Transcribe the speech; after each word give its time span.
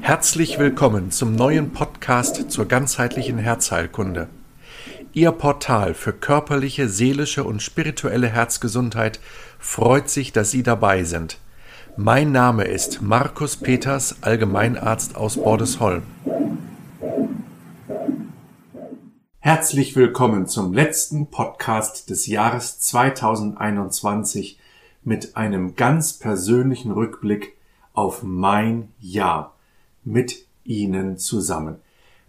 Herzlich 0.00 0.58
willkommen 0.58 1.10
zum 1.10 1.34
neuen 1.34 1.72
Podcast 1.72 2.50
zur 2.50 2.66
ganzheitlichen 2.66 3.38
Herzheilkunde. 3.38 4.28
Ihr 5.12 5.32
Portal 5.32 5.94
für 5.94 6.12
körperliche, 6.12 6.88
seelische 6.88 7.44
und 7.44 7.62
spirituelle 7.62 8.28
Herzgesundheit 8.28 9.18
freut 9.58 10.08
sich, 10.08 10.32
dass 10.32 10.50
Sie 10.50 10.62
dabei 10.62 11.04
sind. 11.04 11.38
Mein 11.96 12.32
Name 12.32 12.64
ist 12.64 13.02
Markus 13.02 13.56
Peters, 13.56 14.16
Allgemeinarzt 14.20 15.16
aus 15.16 15.36
Bordesholm. 15.36 16.02
Herzlich 19.40 19.96
willkommen 19.96 20.46
zum 20.46 20.72
letzten 20.72 21.30
Podcast 21.30 22.08
des 22.08 22.26
Jahres 22.26 22.78
2021 22.78 24.60
mit 25.02 25.36
einem 25.36 25.74
ganz 25.74 26.12
persönlichen 26.12 26.92
Rückblick 26.92 27.56
auf 28.00 28.22
mein 28.22 28.88
Jahr 28.98 29.54
mit 30.04 30.46
Ihnen 30.64 31.18
zusammen. 31.18 31.76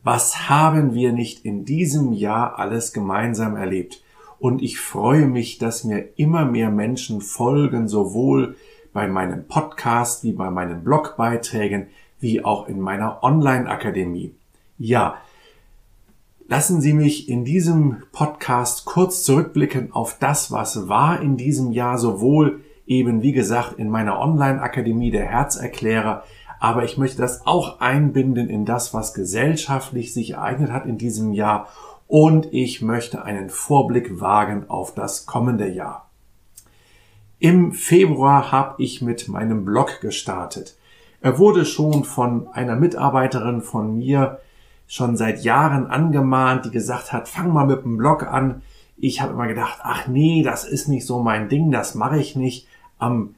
Was 0.03 0.49
haben 0.49 0.93
wir 0.93 1.13
nicht 1.13 1.45
in 1.45 1.63
diesem 1.63 2.11
Jahr 2.11 2.59
alles 2.59 2.91
gemeinsam 2.91 3.55
erlebt? 3.55 4.03
Und 4.37 4.61
ich 4.61 4.81
freue 4.81 5.27
mich, 5.27 5.59
dass 5.59 5.85
mir 5.85 6.09
immer 6.17 6.43
mehr 6.43 6.71
Menschen 6.71 7.21
folgen, 7.21 7.87
sowohl 7.87 8.57
bei 8.91 9.07
meinem 9.07 9.47
Podcast 9.47 10.25
wie 10.25 10.33
bei 10.33 10.49
meinen 10.49 10.83
Blogbeiträgen, 10.83 11.87
wie 12.19 12.43
auch 12.43 12.67
in 12.67 12.81
meiner 12.81 13.23
Online-Akademie. 13.23 14.35
Ja, 14.77 15.15
lassen 16.49 16.81
Sie 16.81 16.91
mich 16.91 17.29
in 17.29 17.45
diesem 17.45 18.03
Podcast 18.11 18.83
kurz 18.83 19.23
zurückblicken 19.23 19.93
auf 19.93 20.17
das, 20.19 20.51
was 20.51 20.89
war 20.89 21.21
in 21.21 21.37
diesem 21.37 21.71
Jahr, 21.71 21.97
sowohl 21.97 22.59
eben, 22.91 23.21
wie 23.21 23.31
gesagt, 23.31 23.79
in 23.79 23.89
meiner 23.89 24.19
Online-Akademie 24.19 25.11
der 25.11 25.25
Herzerklärer, 25.25 26.23
aber 26.59 26.83
ich 26.83 26.97
möchte 26.97 27.21
das 27.21 27.47
auch 27.47 27.79
einbinden 27.79 28.49
in 28.49 28.65
das, 28.65 28.93
was 28.93 29.13
gesellschaftlich 29.13 30.13
sich 30.13 30.31
ereignet 30.31 30.71
hat 30.71 30.85
in 30.85 30.97
diesem 30.97 31.31
Jahr 31.31 31.69
und 32.07 32.53
ich 32.53 32.81
möchte 32.81 33.23
einen 33.23 33.49
Vorblick 33.49 34.19
wagen 34.19 34.65
auf 34.67 34.93
das 34.93 35.25
kommende 35.25 35.69
Jahr. 35.69 36.09
Im 37.39 37.71
Februar 37.71 38.51
habe 38.51 38.83
ich 38.83 39.01
mit 39.01 39.29
meinem 39.29 39.63
Blog 39.63 40.01
gestartet. 40.01 40.75
Er 41.21 41.39
wurde 41.39 41.65
schon 41.65 42.03
von 42.03 42.49
einer 42.49 42.75
Mitarbeiterin 42.75 43.61
von 43.61 43.97
mir 43.97 44.39
schon 44.85 45.15
seit 45.15 45.43
Jahren 45.43 45.87
angemahnt, 45.87 46.65
die 46.65 46.71
gesagt 46.71 47.13
hat, 47.13 47.29
fang 47.29 47.53
mal 47.53 47.65
mit 47.65 47.85
dem 47.85 47.95
Blog 47.95 48.23
an. 48.23 48.61
Ich 48.97 49.21
habe 49.21 49.31
immer 49.31 49.47
gedacht, 49.47 49.79
ach 49.81 50.07
nee, 50.07 50.43
das 50.43 50.65
ist 50.65 50.89
nicht 50.89 51.05
so 51.05 51.23
mein 51.23 51.47
Ding, 51.47 51.71
das 51.71 51.95
mache 51.95 52.19
ich 52.19 52.35
nicht. 52.35 52.67
Am 53.01 53.33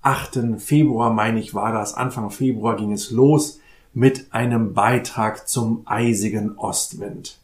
8. 0.00 0.58
Februar, 0.58 1.12
meine 1.12 1.38
ich, 1.38 1.52
war 1.52 1.70
das, 1.70 1.92
Anfang 1.92 2.30
Februar 2.30 2.76
ging 2.76 2.92
es 2.92 3.10
los 3.10 3.60
mit 3.92 4.32
einem 4.32 4.72
Beitrag 4.72 5.46
zum 5.46 5.82
eisigen 5.84 6.56
Ostwind. 6.56 7.38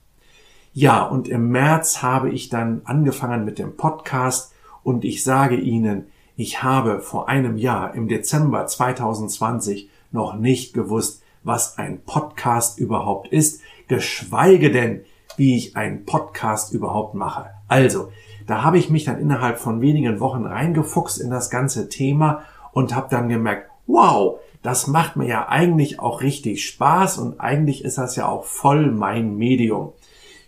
Ja, 0.73 1.03
und 1.03 1.29
im 1.29 1.51
März 1.51 2.01
habe 2.01 2.31
ich 2.31 2.49
dann 2.49 2.81
angefangen 2.85 3.45
mit 3.45 3.59
dem 3.59 3.77
Podcast 3.77 4.55
und 4.83 5.05
ich 5.05 5.23
sage 5.23 5.57
Ihnen, 5.57 6.07
ich 6.37 6.63
habe 6.63 7.01
vor 7.01 7.29
einem 7.29 7.59
Jahr 7.59 7.95
im 7.95 8.09
Dezember 8.09 8.67
2020 8.67 9.91
noch 10.11 10.37
nicht 10.37 10.73
gewusst, 10.73 11.23
was 11.43 11.77
ein 11.77 12.01
Podcast 12.01 12.79
überhaupt 12.79 13.29
ist, 13.29 13.61
geschweige 13.89 14.71
denn, 14.71 15.03
wie 15.37 15.55
ich 15.55 15.77
einen 15.77 16.07
Podcast 16.07 16.73
überhaupt 16.73 17.15
mache. 17.15 17.51
Also, 17.69 18.11
da 18.49 18.63
habe 18.63 18.79
ich 18.79 18.89
mich 18.89 19.05
dann 19.05 19.21
innerhalb 19.21 19.59
von 19.59 19.83
wenigen 19.83 20.21
Wochen 20.21 20.47
reingefuchst 20.47 21.21
in 21.21 21.31
das 21.31 21.51
ganze 21.51 21.91
Thema 21.91 22.43
und 22.73 22.95
habe 22.95 23.09
dann 23.11 23.29
gemerkt, 23.29 23.71
wow, 23.87 24.41
das 24.63 24.87
macht 24.87 25.17
mir 25.17 25.27
ja 25.27 25.49
eigentlich 25.49 26.01
auch 26.01 26.23
richtig 26.23 26.65
Spaß 26.67 27.19
und 27.19 27.41
eigentlich 27.41 27.85
ist 27.85 27.99
das 27.99 28.17
ja 28.17 28.27
auch 28.27 28.45
voll 28.45 28.91
mein 28.91 29.37
Medium. 29.37 29.93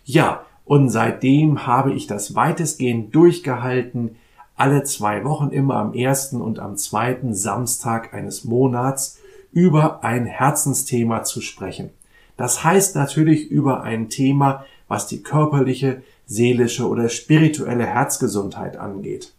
Ja, 0.03 0.41
und 0.65 0.89
seitdem 0.89 1.67
habe 1.67 1.93
ich 1.93 2.07
das 2.07 2.33
weitestgehend 2.33 3.13
durchgehalten, 3.13 4.15
alle 4.55 4.83
zwei 4.83 5.23
Wochen 5.23 5.49
immer 5.49 5.75
am 5.75 5.93
ersten 5.93 6.41
und 6.41 6.59
am 6.59 6.77
zweiten 6.77 7.35
Samstag 7.35 8.15
eines 8.15 8.45
Monats 8.45 9.19
über 9.51 10.03
ein 10.03 10.25
Herzensthema 10.25 11.23
zu 11.23 11.39
sprechen. 11.39 11.91
Das 12.35 12.63
heißt 12.63 12.95
natürlich 12.95 13.51
über 13.51 13.83
ein 13.83 14.09
Thema, 14.09 14.65
was 14.87 15.05
die 15.05 15.21
körperliche, 15.21 16.01
seelische 16.31 16.87
oder 16.87 17.09
spirituelle 17.09 17.85
Herzgesundheit 17.85 18.77
angeht. 18.77 19.33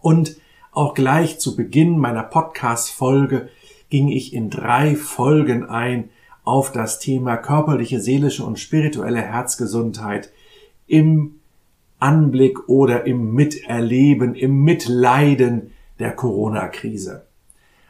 Und 0.00 0.36
auch 0.70 0.94
gleich 0.94 1.38
zu 1.38 1.54
Beginn 1.54 1.98
meiner 1.98 2.22
Podcast-Folge 2.22 3.50
ging 3.90 4.08
ich 4.08 4.32
in 4.32 4.48
drei 4.48 4.96
Folgen 4.96 5.66
ein 5.68 6.08
auf 6.44 6.72
das 6.72 6.98
Thema 6.98 7.36
körperliche, 7.36 8.00
seelische 8.00 8.42
und 8.42 8.58
spirituelle 8.58 9.20
Herzgesundheit 9.20 10.32
im 10.86 11.40
Anblick 11.98 12.70
oder 12.70 13.04
im 13.04 13.34
Miterleben, 13.34 14.34
im 14.34 14.64
Mitleiden 14.64 15.72
der 15.98 16.12
Corona-Krise. 16.16 17.26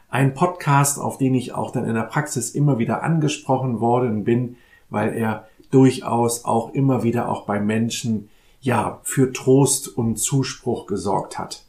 Ein 0.09 0.33
Podcast, 0.33 0.99
auf 0.99 1.17
den 1.17 1.35
ich 1.35 1.53
auch 1.53 1.71
dann 1.71 1.85
in 1.85 1.95
der 1.95 2.01
Praxis 2.01 2.51
immer 2.51 2.79
wieder 2.79 3.01
angesprochen 3.01 3.79
worden 3.79 4.25
bin, 4.25 4.57
weil 4.89 5.13
er 5.13 5.47
durchaus 5.73 6.45
auch 6.45 6.73
immer 6.73 7.03
wieder 7.03 7.29
auch 7.29 7.45
bei 7.45 7.59
Menschen 7.59 8.29
ja 8.61 8.99
für 9.03 9.33
Trost 9.33 9.87
und 9.87 10.17
Zuspruch 10.17 10.87
gesorgt 10.87 11.37
hat. 11.37 11.65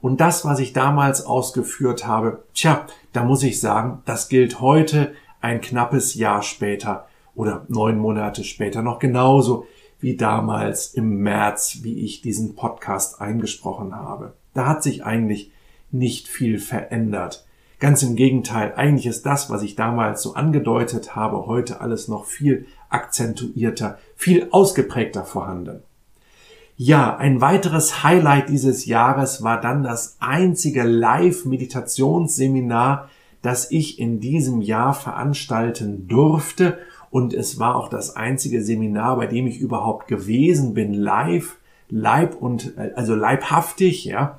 Und 0.00 0.20
das, 0.20 0.44
was 0.44 0.60
ich 0.60 0.72
damals 0.72 1.26
ausgeführt 1.26 2.06
habe, 2.06 2.44
tja, 2.54 2.86
da 3.12 3.24
muss 3.24 3.42
ich 3.42 3.60
sagen, 3.60 4.02
das 4.04 4.28
gilt 4.28 4.60
heute 4.60 5.12
ein 5.40 5.60
knappes 5.60 6.14
Jahr 6.14 6.42
später 6.42 7.06
oder 7.34 7.64
neun 7.68 7.98
Monate 7.98 8.44
später 8.44 8.82
noch 8.82 8.98
genauso 8.98 9.66
wie 10.00 10.16
damals 10.16 10.94
im 10.94 11.18
März, 11.18 11.78
wie 11.82 12.04
ich 12.04 12.20
diesen 12.20 12.54
Podcast 12.54 13.20
eingesprochen 13.20 13.94
habe. 13.94 14.34
Da 14.54 14.66
hat 14.66 14.82
sich 14.82 15.04
eigentlich 15.04 15.50
nicht 15.90 16.28
viel 16.28 16.58
verändert. 16.58 17.44
Ganz 17.80 18.02
im 18.02 18.16
Gegenteil, 18.16 18.74
eigentlich 18.76 19.06
ist 19.06 19.24
das, 19.24 19.50
was 19.50 19.62
ich 19.62 19.76
damals 19.76 20.22
so 20.22 20.34
angedeutet 20.34 21.14
habe, 21.14 21.46
heute 21.46 21.80
alles 21.80 22.08
noch 22.08 22.24
viel 22.24 22.66
akzentuierter, 22.90 23.98
viel 24.16 24.48
ausgeprägter 24.50 25.24
vorhanden. 25.24 25.82
Ja, 26.80 27.16
ein 27.16 27.40
weiteres 27.40 28.04
Highlight 28.04 28.50
dieses 28.50 28.86
Jahres 28.86 29.42
war 29.42 29.60
dann 29.60 29.82
das 29.82 30.16
einzige 30.20 30.84
Live-Meditationsseminar, 30.84 33.10
das 33.42 33.72
ich 33.72 33.98
in 33.98 34.20
diesem 34.20 34.60
Jahr 34.60 34.94
veranstalten 34.94 36.06
durfte. 36.06 36.78
Und 37.10 37.34
es 37.34 37.58
war 37.58 37.74
auch 37.74 37.88
das 37.88 38.14
einzige 38.14 38.62
Seminar, 38.62 39.16
bei 39.16 39.26
dem 39.26 39.48
ich 39.48 39.58
überhaupt 39.58 40.06
gewesen 40.06 40.74
bin, 40.74 40.94
live, 40.94 41.56
leib 41.88 42.36
und, 42.36 42.74
also 42.94 43.16
leibhaftig, 43.16 44.04
ja. 44.04 44.38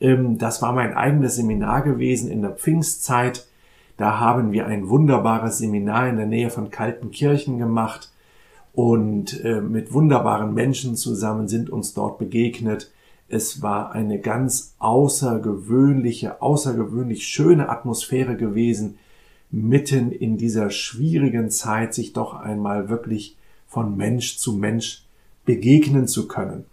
Ähm, 0.00 0.38
das 0.38 0.62
war 0.62 0.72
mein 0.72 0.94
eigenes 0.94 1.34
Seminar 1.34 1.82
gewesen 1.82 2.30
in 2.30 2.42
der 2.42 2.52
Pfingstzeit. 2.52 3.48
Da 3.96 4.18
haben 4.18 4.52
wir 4.52 4.66
ein 4.66 4.88
wunderbares 4.88 5.58
Seminar 5.58 6.08
in 6.08 6.16
der 6.16 6.26
Nähe 6.26 6.50
von 6.50 6.70
Kaltenkirchen 6.70 7.58
gemacht 7.58 8.12
und 8.72 9.44
äh, 9.44 9.60
mit 9.60 9.92
wunderbaren 9.92 10.54
Menschen 10.54 10.96
zusammen 10.96 11.48
sind 11.48 11.70
uns 11.70 11.92
dort 11.92 12.18
begegnet. 12.18 12.90
Es 13.28 13.62
war 13.62 13.92
eine 13.92 14.18
ganz 14.18 14.74
außergewöhnliche, 14.78 16.40
außergewöhnlich 16.40 17.26
schöne 17.26 17.68
Atmosphäre 17.68 18.36
gewesen, 18.36 18.98
mitten 19.50 20.10
in 20.10 20.38
dieser 20.38 20.70
schwierigen 20.70 21.50
Zeit 21.50 21.92
sich 21.92 22.14
doch 22.14 22.34
einmal 22.34 22.88
wirklich 22.88 23.36
von 23.66 23.96
Mensch 23.96 24.38
zu 24.38 24.54
Mensch 24.54 25.04
begegnen 25.44 26.08
zu 26.08 26.26
können. 26.28 26.64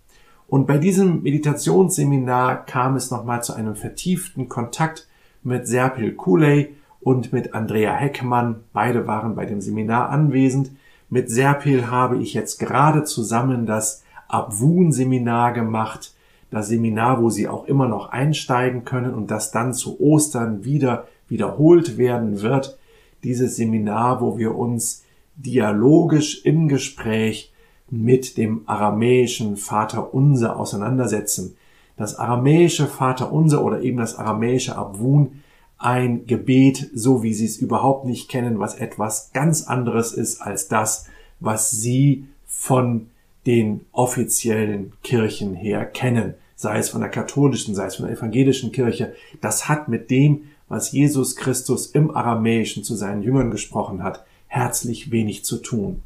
Und 0.48 0.66
bei 0.66 0.78
diesem 0.78 1.22
Meditationsseminar 1.22 2.66
kam 2.66 2.96
es 2.96 3.12
nochmal 3.12 3.44
zu 3.44 3.54
einem 3.54 3.76
vertieften 3.76 4.50
Kontakt 4.50 5.08
mit 5.44 5.68
Serpil 5.68 6.14
Kuley 6.14 6.76
und 7.02 7.34
mit 7.34 7.54
Andrea 7.54 7.94
Heckmann. 7.94 8.62
Beide 8.74 9.08
waren 9.08 9.36
bei 9.36 9.46
dem 9.46 9.62
Seminar 9.62 10.10
anwesend. 10.10 10.72
Mit 11.10 11.30
Serpil 11.30 11.90
habe 11.90 12.18
ich 12.18 12.34
jetzt 12.34 12.60
gerade 12.60 13.04
zusammen 13.04 13.66
das 13.66 14.04
Abwun-Seminar 14.28 15.54
gemacht, 15.54 16.14
das 16.52 16.68
Seminar, 16.68 17.22
wo 17.22 17.30
Sie 17.30 17.48
auch 17.48 17.66
immer 17.66 17.88
noch 17.88 18.10
einsteigen 18.10 18.86
können 18.86 19.14
und 19.14 19.32
das 19.32 19.52
dann 19.52 19.74
zu 19.74 20.00
Ostern 20.00 20.64
wieder 20.64 21.08
wiederholt 21.28 21.98
werden 21.98 22.42
wird. 22.42 22.78
Dieses 23.24 23.56
Seminar, 23.56 24.22
wo 24.22 24.38
wir 24.38 24.56
uns 24.56 25.04
dialogisch 25.36 26.44
im 26.46 26.68
Gespräch 26.68 27.54
mit 27.90 28.38
dem 28.38 28.64
aramäischen 28.66 29.58
Vater 29.58 30.14
Unser 30.14 30.58
auseinandersetzen. 30.58 31.56
Das 31.98 32.18
aramäische 32.18 32.88
Vater 32.88 33.32
Unser 33.32 33.64
oder 33.64 33.82
eben 33.82 33.98
das 33.98 34.18
aramäische 34.18 34.76
Abwun 34.76 35.42
ein 35.80 36.28
Gebet, 36.28 36.90
so 36.94 37.24
wie 37.24 37.34
sie 37.34 37.46
es 37.46 37.58
überhaupt 37.58 38.06
nicht 38.06 38.30
kennen, 38.30 38.60
was 38.60 38.76
etwas 38.76 39.32
ganz 39.34 39.64
anderes 39.64 40.12
ist 40.12 40.42
als 40.42 40.68
das, 40.68 41.06
was 41.40 41.72
sie 41.72 42.26
von 42.46 43.08
den 43.48 43.86
offiziellen 43.94 44.92
Kirchen 45.04 45.56
her 45.56 45.86
kennen, 45.86 46.34
sei 46.56 46.78
es 46.78 46.90
von 46.90 47.00
der 47.00 47.10
katholischen, 47.10 47.74
sei 47.74 47.86
es 47.86 47.96
von 47.96 48.06
der 48.08 48.18
evangelischen 48.18 48.74
Kirche. 48.74 49.14
Das 49.40 49.70
hat 49.70 49.88
mit 49.88 50.12
dem, 50.12 50.42
was 50.68 50.92
Jesus 50.92 51.38
Christus 51.38 51.88
im 51.88 52.12
Aramäischen 52.12 52.84
zu 52.84 52.96
seinen 52.96 53.24
Jüngern 53.24 53.50
gesprochen 53.50 54.04
hat, 54.04 54.26
herzlich 54.48 55.12
wenig 55.12 55.46
zu 55.46 55.58
tun. 55.58 56.02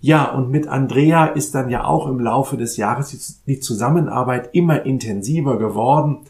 Ja, 0.00 0.30
und 0.30 0.50
mit 0.50 0.68
Andrea 0.68 1.26
ist 1.26 1.54
dann 1.54 1.68
ja 1.68 1.84
auch 1.84 2.06
im 2.06 2.20
Laufe 2.20 2.56
des 2.56 2.76
Jahres 2.76 3.42
die 3.46 3.60
Zusammenarbeit 3.60 4.50
immer 4.52 4.86
intensiver 4.86 5.58
geworden. 5.58 6.20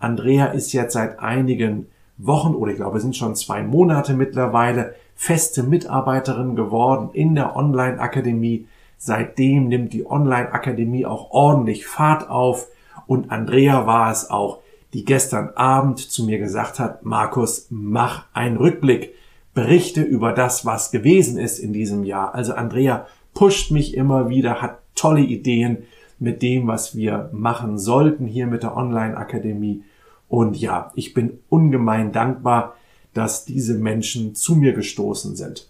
Andrea 0.00 0.46
ist 0.46 0.72
jetzt 0.72 0.94
seit 0.94 1.20
einigen 1.20 1.86
Wochen 2.26 2.54
oder 2.54 2.72
ich 2.72 2.76
glaube 2.76 3.00
sind 3.00 3.16
schon 3.16 3.34
zwei 3.34 3.62
Monate 3.62 4.14
mittlerweile 4.14 4.94
feste 5.14 5.62
Mitarbeiterin 5.62 6.56
geworden 6.56 7.10
in 7.12 7.34
der 7.34 7.56
Online-Akademie. 7.56 8.66
Seitdem 8.98 9.68
nimmt 9.68 9.92
die 9.92 10.06
Online-Akademie 10.06 11.06
auch 11.06 11.30
ordentlich 11.30 11.86
Fahrt 11.86 12.28
auf 12.28 12.68
und 13.06 13.30
Andrea 13.30 13.86
war 13.86 14.10
es 14.10 14.30
auch, 14.30 14.60
die 14.92 15.04
gestern 15.04 15.50
Abend 15.50 15.98
zu 15.98 16.24
mir 16.24 16.38
gesagt 16.38 16.78
hat, 16.78 17.04
Markus, 17.04 17.66
mach 17.70 18.24
einen 18.32 18.56
Rückblick, 18.56 19.14
berichte 19.54 20.02
über 20.02 20.32
das, 20.32 20.66
was 20.66 20.90
gewesen 20.90 21.38
ist 21.38 21.58
in 21.58 21.72
diesem 21.72 22.04
Jahr. 22.04 22.34
Also 22.34 22.54
Andrea 22.54 23.06
pusht 23.34 23.70
mich 23.70 23.94
immer 23.94 24.28
wieder, 24.28 24.62
hat 24.62 24.78
tolle 24.94 25.22
Ideen 25.22 25.84
mit 26.18 26.42
dem, 26.42 26.66
was 26.66 26.94
wir 26.94 27.30
machen 27.32 27.78
sollten 27.78 28.26
hier 28.26 28.46
mit 28.46 28.62
der 28.62 28.76
Online-Akademie. 28.76 29.82
Und 30.30 30.56
ja, 30.56 30.92
ich 30.94 31.12
bin 31.12 31.40
ungemein 31.48 32.12
dankbar, 32.12 32.76
dass 33.12 33.44
diese 33.44 33.74
Menschen 33.74 34.36
zu 34.36 34.54
mir 34.54 34.72
gestoßen 34.72 35.34
sind. 35.34 35.68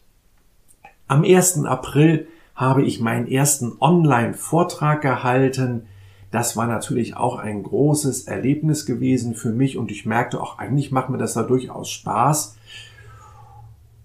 Am 1.09 1.25
1. 1.25 1.65
April 1.65 2.29
habe 2.55 2.83
ich 2.83 3.01
meinen 3.01 3.27
ersten 3.27 3.73
Online-Vortrag 3.81 5.01
gehalten. 5.01 5.87
Das 6.31 6.59
war 6.59 6.67
natürlich 6.67 7.17
auch 7.17 7.39
ein 7.39 7.63
großes 7.63 8.25
Erlebnis 8.25 8.85
gewesen 8.85 9.35
für 9.35 9.51
mich 9.51 9.79
und 9.79 9.91
ich 9.91 10.05
merkte 10.05 10.39
auch, 10.39 10.59
eigentlich 10.59 10.93
macht 10.93 11.09
mir 11.09 11.17
das 11.17 11.33
da 11.33 11.43
durchaus 11.43 11.89
Spaß. 11.89 12.59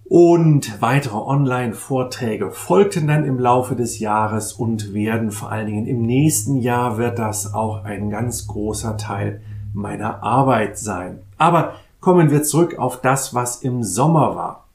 Und 0.06 0.82
weitere 0.82 1.18
Online-Vorträge 1.18 2.52
folgten 2.52 3.08
dann 3.08 3.26
im 3.26 3.40
Laufe 3.40 3.76
des 3.76 4.00
Jahres 4.00 4.54
und 4.54 4.94
werden 4.94 5.32
vor 5.32 5.52
allen 5.52 5.68
Dingen 5.68 5.86
im 5.86 6.02
nächsten 6.04 6.56
Jahr 6.56 6.98
wird 6.98 7.20
das 7.20 7.54
auch 7.54 7.84
ein 7.84 8.10
ganz 8.10 8.48
großer 8.48 8.96
Teil 8.96 9.42
meiner 9.76 10.24
Arbeit 10.24 10.78
sein. 10.78 11.20
Aber 11.38 11.76
kommen 12.00 12.32
wir 12.32 12.44
zurück 12.44 12.78
auf 12.78 13.02
das, 13.02 13.34
was 13.34 13.62
im 13.62 13.84
Sommer 13.84 14.36
war. 14.36 14.66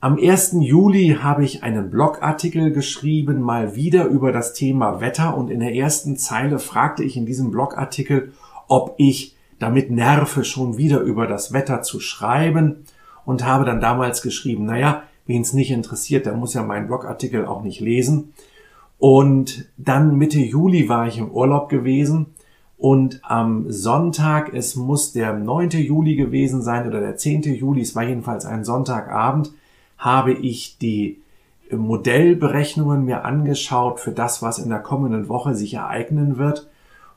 Am 0.00 0.18
1. 0.18 0.56
Juli 0.60 1.18
habe 1.22 1.44
ich 1.44 1.62
einen 1.62 1.90
Blogartikel 1.90 2.72
geschrieben, 2.72 3.40
mal 3.40 3.74
wieder 3.74 4.04
über 4.04 4.32
das 4.32 4.52
Thema 4.52 5.00
Wetter 5.00 5.34
und 5.34 5.50
in 5.50 5.60
der 5.60 5.74
ersten 5.74 6.18
Zeile 6.18 6.58
fragte 6.58 7.02
ich 7.02 7.16
in 7.16 7.24
diesem 7.24 7.50
Blogartikel, 7.50 8.32
ob 8.68 8.94
ich 8.98 9.34
damit 9.58 9.90
nerve, 9.90 10.44
schon 10.44 10.76
wieder 10.76 11.00
über 11.00 11.26
das 11.26 11.54
Wetter 11.54 11.80
zu 11.80 12.00
schreiben 12.00 12.84
und 13.24 13.46
habe 13.46 13.64
dann 13.64 13.80
damals 13.80 14.20
geschrieben, 14.20 14.66
naja, 14.66 15.04
wen 15.26 15.40
es 15.40 15.54
nicht 15.54 15.70
interessiert, 15.70 16.26
der 16.26 16.34
muss 16.34 16.52
ja 16.52 16.62
meinen 16.62 16.86
Blogartikel 16.86 17.46
auch 17.46 17.62
nicht 17.62 17.80
lesen. 17.80 18.34
Und 18.98 19.66
dann 19.78 20.16
Mitte 20.16 20.38
Juli 20.38 20.88
war 20.88 21.06
ich 21.06 21.16
im 21.16 21.30
Urlaub 21.30 21.70
gewesen 21.70 22.34
und 22.76 23.20
am 23.22 23.70
Sonntag, 23.70 24.52
es 24.52 24.76
muss 24.76 25.12
der 25.12 25.32
9. 25.32 25.70
Juli 25.70 26.16
gewesen 26.16 26.62
sein 26.62 26.86
oder 26.86 27.00
der 27.00 27.16
10. 27.16 27.42
Juli, 27.54 27.82
es 27.82 27.94
war 27.94 28.04
jedenfalls 28.04 28.44
ein 28.44 28.64
Sonntagabend, 28.64 29.52
habe 29.96 30.32
ich 30.32 30.78
die 30.78 31.20
Modellberechnungen 31.70 33.04
mir 33.04 33.24
angeschaut 33.24 34.00
für 34.00 34.12
das, 34.12 34.42
was 34.42 34.58
in 34.58 34.68
der 34.68 34.80
kommenden 34.80 35.28
Woche 35.28 35.54
sich 35.54 35.74
ereignen 35.74 36.36
wird 36.36 36.68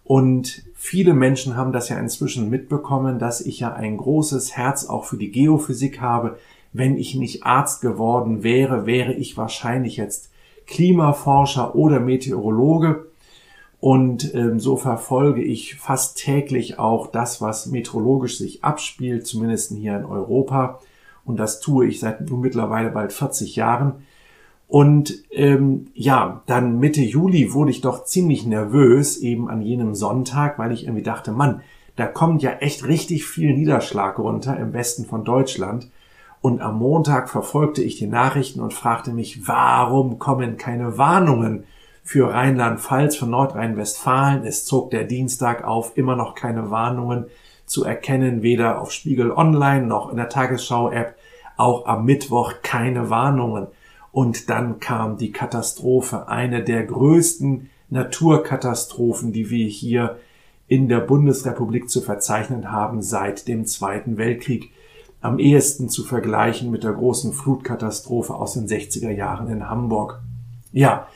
und 0.07 0.63
viele 0.73 1.13
Menschen 1.13 1.57
haben 1.57 1.73
das 1.73 1.89
ja 1.89 1.99
inzwischen 1.99 2.49
mitbekommen, 2.49 3.19
dass 3.19 3.41
ich 3.41 3.59
ja 3.59 3.73
ein 3.73 3.97
großes 3.97 4.55
Herz 4.55 4.85
auch 4.85 5.03
für 5.03 5.17
die 5.17 5.31
Geophysik 5.31 5.99
habe. 5.99 6.37
Wenn 6.71 6.97
ich 6.97 7.15
nicht 7.15 7.45
Arzt 7.45 7.81
geworden 7.81 8.41
wäre, 8.41 8.85
wäre 8.85 9.11
ich 9.11 9.35
wahrscheinlich 9.35 9.97
jetzt 9.97 10.31
Klimaforscher 10.65 11.75
oder 11.75 11.99
Meteorologe. 11.99 13.07
Und 13.79 14.33
ähm, 14.33 14.59
so 14.59 14.75
verfolge 14.75 15.43
ich 15.43 15.75
fast 15.75 16.17
täglich 16.17 16.79
auch 16.79 17.07
das, 17.07 17.41
was 17.41 17.67
meteorologisch 17.67 18.37
sich 18.37 18.63
abspielt, 18.63 19.27
zumindest 19.27 19.71
hier 19.71 19.97
in 19.97 20.05
Europa. 20.05 20.79
Und 21.25 21.37
das 21.37 21.59
tue 21.59 21.85
ich 21.87 21.99
seit 21.99 22.27
nun 22.29 22.41
mittlerweile 22.41 22.89
bald 22.89 23.13
40 23.13 23.55
Jahren. 23.55 24.05
Und 24.67 25.13
ähm, 25.31 25.87
ja, 25.93 26.41
dann 26.45 26.79
Mitte 26.79 27.01
Juli 27.01 27.53
wurde 27.53 27.71
ich 27.71 27.81
doch 27.81 28.03
ziemlich 28.03 28.45
nervös, 28.45 29.17
eben 29.17 29.49
an 29.49 29.61
jenem 29.61 29.95
Sonntag, 29.95 30.59
weil 30.59 30.71
ich 30.71 30.83
irgendwie 30.83 31.03
dachte, 31.03 31.31
Mann, 31.31 31.61
da 31.95 32.05
kommt 32.05 32.41
ja 32.41 32.51
echt 32.51 32.85
richtig 32.85 33.25
viel 33.25 33.55
Niederschlag 33.55 34.19
runter 34.19 34.57
im 34.57 34.73
Westen 34.73 35.05
von 35.05 35.23
Deutschland. 35.23 35.89
Und 36.41 36.61
am 36.61 36.77
Montag 36.77 37.29
verfolgte 37.29 37.81
ich 37.81 37.97
die 37.97 38.07
Nachrichten 38.07 38.59
und 38.59 38.73
fragte 38.73 39.11
mich, 39.11 39.47
warum 39.47 40.19
kommen 40.19 40.57
keine 40.57 40.97
Warnungen 40.97 41.63
für 42.07 42.33
Rheinland-Pfalz, 42.33 43.17
für 43.17 43.25
Nordrhein-Westfalen? 43.25 44.45
Es 44.45 44.63
zog 44.63 44.91
der 44.91 45.03
Dienstag 45.03 45.65
auf, 45.65 45.97
immer 45.97 46.15
noch 46.15 46.35
keine 46.35 46.71
Warnungen 46.71 47.25
zu 47.65 47.83
erkennen, 47.83 48.41
weder 48.43 48.81
auf 48.81 48.93
Spiegel 48.93 49.29
Online 49.29 49.85
noch 49.85 50.09
in 50.09 50.15
der 50.15 50.29
Tagesschau-App, 50.29 51.17
auch 51.57 51.85
am 51.85 52.05
Mittwoch 52.05 52.53
keine 52.63 53.09
Warnungen. 53.09 53.67
Und 54.13 54.49
dann 54.49 54.79
kam 54.79 55.17
die 55.17 55.33
Katastrophe, 55.33 56.29
eine 56.29 56.63
der 56.63 56.85
größten 56.85 57.69
Naturkatastrophen, 57.89 59.33
die 59.33 59.49
wir 59.49 59.67
hier 59.67 60.17
in 60.69 60.87
der 60.87 61.01
Bundesrepublik 61.01 61.89
zu 61.89 61.99
verzeichnen 61.99 62.71
haben 62.71 63.01
seit 63.01 63.49
dem 63.49 63.65
Zweiten 63.65 64.17
Weltkrieg. 64.17 64.71
Am 65.19 65.39
ehesten 65.39 65.89
zu 65.89 66.05
vergleichen 66.05 66.71
mit 66.71 66.85
der 66.85 66.93
großen 66.93 67.33
Flutkatastrophe 67.33 68.33
aus 68.33 68.53
den 68.53 68.65
60er 68.65 69.11
Jahren 69.11 69.49
in 69.49 69.69
Hamburg. 69.69 70.21
Ja, 70.71 71.07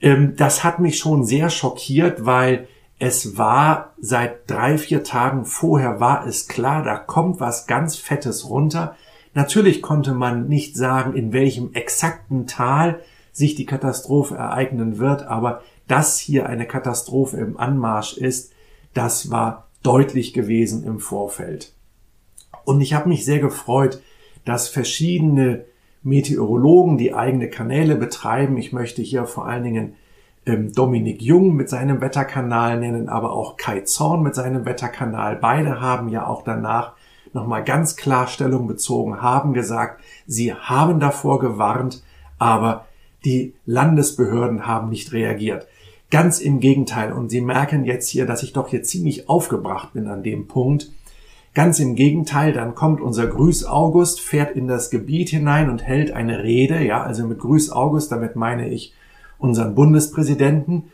ähm, 0.00 0.34
das 0.36 0.64
hat 0.64 0.78
mich 0.78 0.98
schon 0.98 1.24
sehr 1.24 1.50
schockiert, 1.50 2.24
weil 2.24 2.68
es 2.98 3.38
war 3.38 3.94
seit 4.00 4.50
drei, 4.50 4.76
vier 4.76 5.04
Tagen 5.04 5.44
vorher 5.44 6.00
war 6.00 6.26
es 6.26 6.48
klar, 6.48 6.82
da 6.82 6.96
kommt 6.96 7.40
was 7.40 7.66
ganz 7.66 7.96
Fettes 7.96 8.48
runter. 8.48 8.96
Natürlich 9.34 9.82
konnte 9.82 10.14
man 10.14 10.48
nicht 10.48 10.76
sagen, 10.76 11.14
in 11.14 11.32
welchem 11.32 11.72
exakten 11.74 12.46
Tal 12.46 13.00
sich 13.32 13.54
die 13.54 13.66
Katastrophe 13.66 14.34
ereignen 14.34 14.98
wird, 14.98 15.22
aber 15.22 15.62
dass 15.86 16.18
hier 16.18 16.46
eine 16.46 16.66
Katastrophe 16.66 17.36
im 17.36 17.56
Anmarsch 17.56 18.16
ist, 18.16 18.52
das 18.94 19.30
war 19.30 19.68
deutlich 19.82 20.32
gewesen 20.32 20.84
im 20.84 20.98
Vorfeld. 20.98 21.72
Und 22.64 22.80
ich 22.80 22.94
habe 22.94 23.08
mich 23.08 23.24
sehr 23.24 23.38
gefreut, 23.38 24.02
dass 24.44 24.68
verschiedene 24.68 25.64
Meteorologen, 26.02 26.98
die 26.98 27.14
eigene 27.14 27.48
Kanäle 27.48 27.96
betreiben, 27.96 28.56
ich 28.56 28.72
möchte 28.72 29.02
hier 29.02 29.26
vor 29.26 29.46
allen 29.46 29.64
Dingen 29.64 29.94
ähm, 30.46 30.72
Dominik 30.72 31.22
Jung 31.22 31.54
mit 31.54 31.68
seinem 31.68 32.00
Wetterkanal 32.00 32.78
nennen, 32.78 33.08
aber 33.08 33.32
auch 33.32 33.56
Kai 33.56 33.80
Zorn 33.80 34.22
mit 34.22 34.34
seinem 34.34 34.64
Wetterkanal. 34.64 35.36
Beide 35.36 35.80
haben 35.80 36.08
ja 36.08 36.26
auch 36.26 36.42
danach 36.42 36.92
nochmal 37.32 37.64
ganz 37.64 37.96
klar 37.96 38.26
Stellung 38.26 38.66
bezogen, 38.66 39.20
haben 39.20 39.52
gesagt, 39.52 40.02
sie 40.26 40.54
haben 40.54 41.00
davor 41.00 41.38
gewarnt, 41.38 42.02
aber 42.38 42.86
die 43.24 43.54
Landesbehörden 43.66 44.66
haben 44.66 44.88
nicht 44.88 45.12
reagiert. 45.12 45.66
Ganz 46.10 46.40
im 46.40 46.60
Gegenteil. 46.60 47.12
Und 47.12 47.28
Sie 47.28 47.42
merken 47.42 47.84
jetzt 47.84 48.08
hier, 48.08 48.24
dass 48.24 48.42
ich 48.42 48.54
doch 48.54 48.68
hier 48.68 48.82
ziemlich 48.82 49.28
aufgebracht 49.28 49.92
bin 49.92 50.06
an 50.06 50.22
dem 50.22 50.46
Punkt. 50.48 50.90
Ganz 51.54 51.80
im 51.80 51.94
Gegenteil, 51.94 52.52
dann 52.52 52.74
kommt 52.74 53.00
unser 53.00 53.26
Grüß 53.26 53.64
August, 53.64 54.20
fährt 54.20 54.54
in 54.54 54.68
das 54.68 54.90
Gebiet 54.90 55.30
hinein 55.30 55.70
und 55.70 55.82
hält 55.82 56.12
eine 56.12 56.42
Rede. 56.42 56.82
Ja, 56.84 57.02
also 57.02 57.26
mit 57.26 57.38
Grüß 57.38 57.70
August, 57.70 58.12
damit 58.12 58.36
meine 58.36 58.68
ich 58.68 58.94
unseren 59.38 59.74
Bundespräsidenten. 59.74 60.84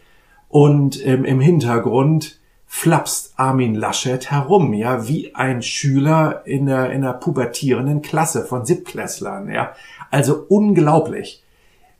Und 0.49 1.05
ähm, 1.05 1.25
im 1.25 1.41
Hintergrund 1.41 2.39
flapst 2.67 3.35
Armin 3.37 3.75
Laschet 3.75 4.31
herum, 4.31 4.73
ja, 4.75 5.07
wie 5.07 5.35
ein 5.35 5.63
Schüler 5.63 6.43
in 6.45 6.67
der, 6.67 6.91
in 6.91 7.03
der 7.03 7.13
pubertierenden 7.13 8.03
Klasse 8.03 8.45
von 8.45 8.65
Siebtklässlern, 8.65 9.51
ja. 9.51 9.73
Also 10.11 10.45
unglaublich. 10.49 11.43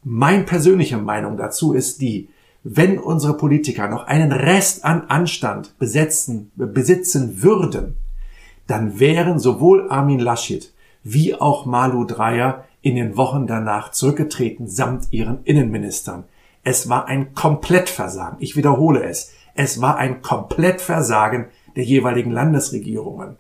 Mein 0.03 0.47
persönliche 0.47 0.99
Meinung 0.99 1.37
dazu 1.37 1.73
ist 1.75 2.01
die, 2.01 2.29
wenn 2.65 2.99
unsere 2.99 3.37
Politiker 3.37 3.89
noch 3.89 4.07
einen 4.07 4.33
Rest 4.33 4.85
an 4.85 5.03
Anstand 5.09 5.79
besetzen, 5.79 6.51
besitzen 6.57 7.43
würden, 7.43 7.97
dann 8.67 8.99
wären 8.99 9.39
sowohl 9.39 9.91
Armin 9.91 10.21
Laschet 10.21 10.73
wie 11.03 11.35
auch 11.35 11.67
Malu 11.67 12.05
Dreyer 12.05 12.65
in 12.81 12.97
den 12.97 13.17
Wochen 13.17 13.47
danach 13.47 13.91
zurückgetreten 13.91 14.69
samt 14.69 15.09
ihren 15.11 15.45
Innenministern. 15.45 16.25
Es 16.65 16.89
war 16.89 17.07
ein 17.07 17.35
Komplettversagen. 17.35 18.39
Ich 18.41 18.57
wiederhole 18.57 19.05
es. 19.05 19.33
Es 19.55 19.81
war 19.81 19.99
ein 19.99 20.23
Komplettversagen 20.23 21.47
der 21.77 21.85
jeweiligen 21.85 22.31
Landesregierungen. 22.31 23.37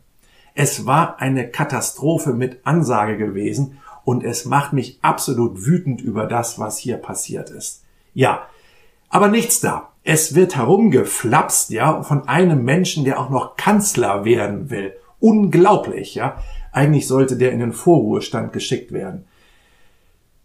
Es 0.54 0.86
war 0.86 1.20
eine 1.20 1.48
Katastrophe 1.48 2.32
mit 2.32 2.64
Ansage 2.64 3.16
gewesen 3.16 3.78
und 4.04 4.22
es 4.22 4.44
macht 4.44 4.72
mich 4.72 4.98
absolut 5.02 5.66
wütend 5.66 6.00
über 6.00 6.26
das, 6.26 6.58
was 6.58 6.78
hier 6.78 6.98
passiert 6.98 7.50
ist. 7.50 7.82
Ja, 8.12 8.46
aber 9.08 9.28
nichts 9.28 9.60
da. 9.60 9.90
Es 10.04 10.34
wird 10.34 10.54
herumgeflapst, 10.54 11.70
ja, 11.70 12.02
von 12.02 12.28
einem 12.28 12.62
Menschen, 12.62 13.04
der 13.04 13.18
auch 13.18 13.30
noch 13.30 13.56
Kanzler 13.56 14.24
werden 14.24 14.68
will. 14.68 14.94
Unglaublich, 15.24 16.14
ja. 16.14 16.36
Eigentlich 16.70 17.08
sollte 17.08 17.36
der 17.36 17.52
in 17.52 17.60
den 17.60 17.72
Vorruhestand 17.72 18.52
geschickt 18.52 18.92
werden. 18.92 19.24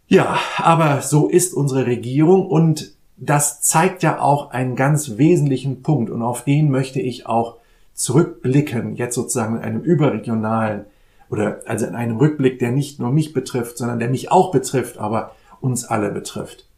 Ja, 0.07 0.39
aber 0.57 1.01
so 1.01 1.27
ist 1.27 1.53
unsere 1.53 1.85
Regierung 1.85 2.47
und 2.47 2.93
das 3.17 3.61
zeigt 3.61 4.03
ja 4.03 4.21
auch 4.21 4.51
einen 4.51 4.77
ganz 4.77 5.17
wesentlichen 5.17 5.83
Punkt 5.83 6.09
und 6.09 6.21
auf 6.21 6.45
den 6.45 6.71
möchte 6.71 7.01
ich 7.01 7.25
auch 7.25 7.57
zurückblicken, 7.93 8.95
jetzt 8.95 9.15
sozusagen 9.15 9.57
in 9.57 9.61
einem 9.61 9.81
überregionalen 9.81 10.85
oder 11.29 11.59
also 11.65 11.85
in 11.85 11.95
einem 11.95 12.15
Rückblick, 12.15 12.57
der 12.59 12.71
nicht 12.71 12.99
nur 12.99 13.11
mich 13.11 13.33
betrifft, 13.33 13.77
sondern 13.77 13.99
der 13.99 14.09
mich 14.09 14.31
auch 14.31 14.51
betrifft, 14.51 14.97
aber 14.97 15.35
uns 15.59 15.83
alle 15.83 16.09
betrifft. 16.09 16.69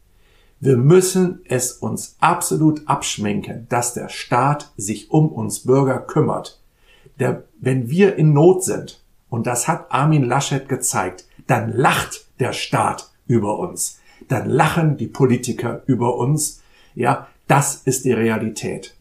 Wir 0.58 0.76
müssen 0.76 1.40
es 1.44 1.72
uns 1.72 2.16
absolut 2.18 2.88
abschminken, 2.88 3.66
dass 3.68 3.94
der 3.94 4.08
Staat 4.08 4.72
sich 4.76 5.10
um 5.12 5.28
uns 5.28 5.60
Bürger 5.60 6.00
kümmert. 6.00 6.61
Der, 7.22 7.44
wenn 7.60 7.88
wir 7.88 8.16
in 8.16 8.32
Not 8.32 8.64
sind, 8.64 9.00
und 9.28 9.46
das 9.46 9.68
hat 9.68 9.92
Armin 9.92 10.24
Laschet 10.24 10.68
gezeigt, 10.68 11.24
dann 11.46 11.72
lacht 11.72 12.26
der 12.40 12.52
Staat 12.52 13.12
über 13.28 13.60
uns. 13.60 14.00
Dann 14.26 14.50
lachen 14.50 14.96
die 14.96 15.06
Politiker 15.06 15.84
über 15.86 16.16
uns. 16.16 16.62
Ja, 16.96 17.28
das 17.46 17.76
ist 17.76 18.04
die 18.04 18.12
Realität. 18.12 18.96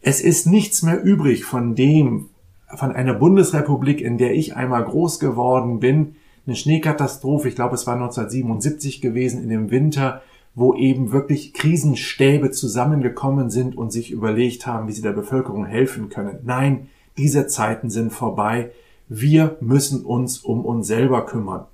Es 0.00 0.20
ist 0.20 0.46
nichts 0.46 0.84
mehr 0.84 1.02
übrig 1.02 1.44
von 1.44 1.74
dem, 1.74 2.28
von 2.76 2.92
einer 2.92 3.14
Bundesrepublik, 3.14 4.00
in 4.00 4.16
der 4.16 4.34
ich 4.34 4.54
einmal 4.54 4.84
groß 4.84 5.18
geworden 5.18 5.80
bin. 5.80 6.14
Eine 6.46 6.54
Schneekatastrophe, 6.54 7.48
ich 7.48 7.56
glaube, 7.56 7.74
es 7.74 7.88
war 7.88 7.94
1977 7.94 9.00
gewesen, 9.00 9.42
in 9.42 9.48
dem 9.48 9.72
Winter, 9.72 10.22
wo 10.54 10.74
eben 10.74 11.10
wirklich 11.10 11.54
Krisenstäbe 11.54 12.52
zusammengekommen 12.52 13.50
sind 13.50 13.76
und 13.76 13.90
sich 13.90 14.12
überlegt 14.12 14.68
haben, 14.68 14.86
wie 14.86 14.92
sie 14.92 15.02
der 15.02 15.10
Bevölkerung 15.10 15.66
helfen 15.66 16.08
können. 16.08 16.38
Nein, 16.44 16.86
diese 17.20 17.46
Zeiten 17.46 17.90
sind 17.90 18.14
vorbei. 18.14 18.70
Wir 19.06 19.58
müssen 19.60 20.06
uns 20.06 20.38
um 20.38 20.64
uns 20.64 20.86
selber 20.86 21.26
kümmern. 21.26 21.66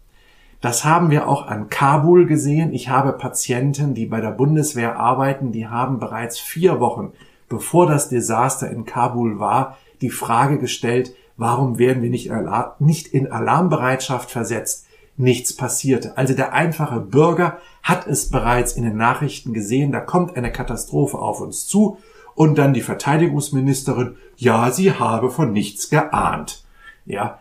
Das 0.61 0.85
haben 0.85 1.11
wir 1.11 1.29
auch 1.29 1.47
an 1.47 1.69
Kabul 1.69 2.26
gesehen. 2.26 2.73
Ich 2.73 2.88
habe 2.88 3.12
Patienten, 3.12 3.95
die 3.95 4.07
bei 4.07 4.21
der 4.21 4.33
Bundeswehr 4.33 4.99
arbeiten, 4.99 5.53
die 5.53 5.69
haben 5.69 6.00
bereits 6.00 6.41
vier 6.41 6.81
Wochen, 6.81 7.12
bevor 7.49 7.87
das 7.87 8.09
Desaster 8.09 8.69
in 8.69 8.87
Kabul 8.87 9.38
war, 9.38 9.79
die 10.00 10.11
Frage 10.11 10.59
gestellt, 10.59 11.15
warum 11.37 11.79
werden 11.79 12.03
wir 12.03 12.11
nicht 12.11 13.07
in 13.07 13.31
Alarmbereitschaft 13.31 14.33
versetzt? 14.33 14.87
Nichts 15.17 15.55
passierte. 15.55 16.19
Also 16.19 16.35
der 16.35 16.55
einfache 16.55 16.99
Bürger 16.99 17.59
hat 17.85 18.09
es 18.09 18.31
bereits 18.31 18.73
in 18.73 18.83
den 18.83 18.97
Nachrichten 18.97 19.53
gesehen, 19.53 19.93
da 19.93 20.00
kommt 20.00 20.37
eine 20.37 20.50
Katastrophe 20.50 21.19
auf 21.19 21.41
uns 21.41 21.69
zu 21.69 21.99
und 22.37 22.59
dann 22.59 22.75
die 22.75 22.83
Verteidigungsministerin, 22.83 24.16
ja, 24.37 24.71
sie 24.71 24.93
habe 24.93 25.31
von 25.31 25.52
nichts 25.52 25.90
geahnt. 25.90 26.64
Ja, 27.07 27.40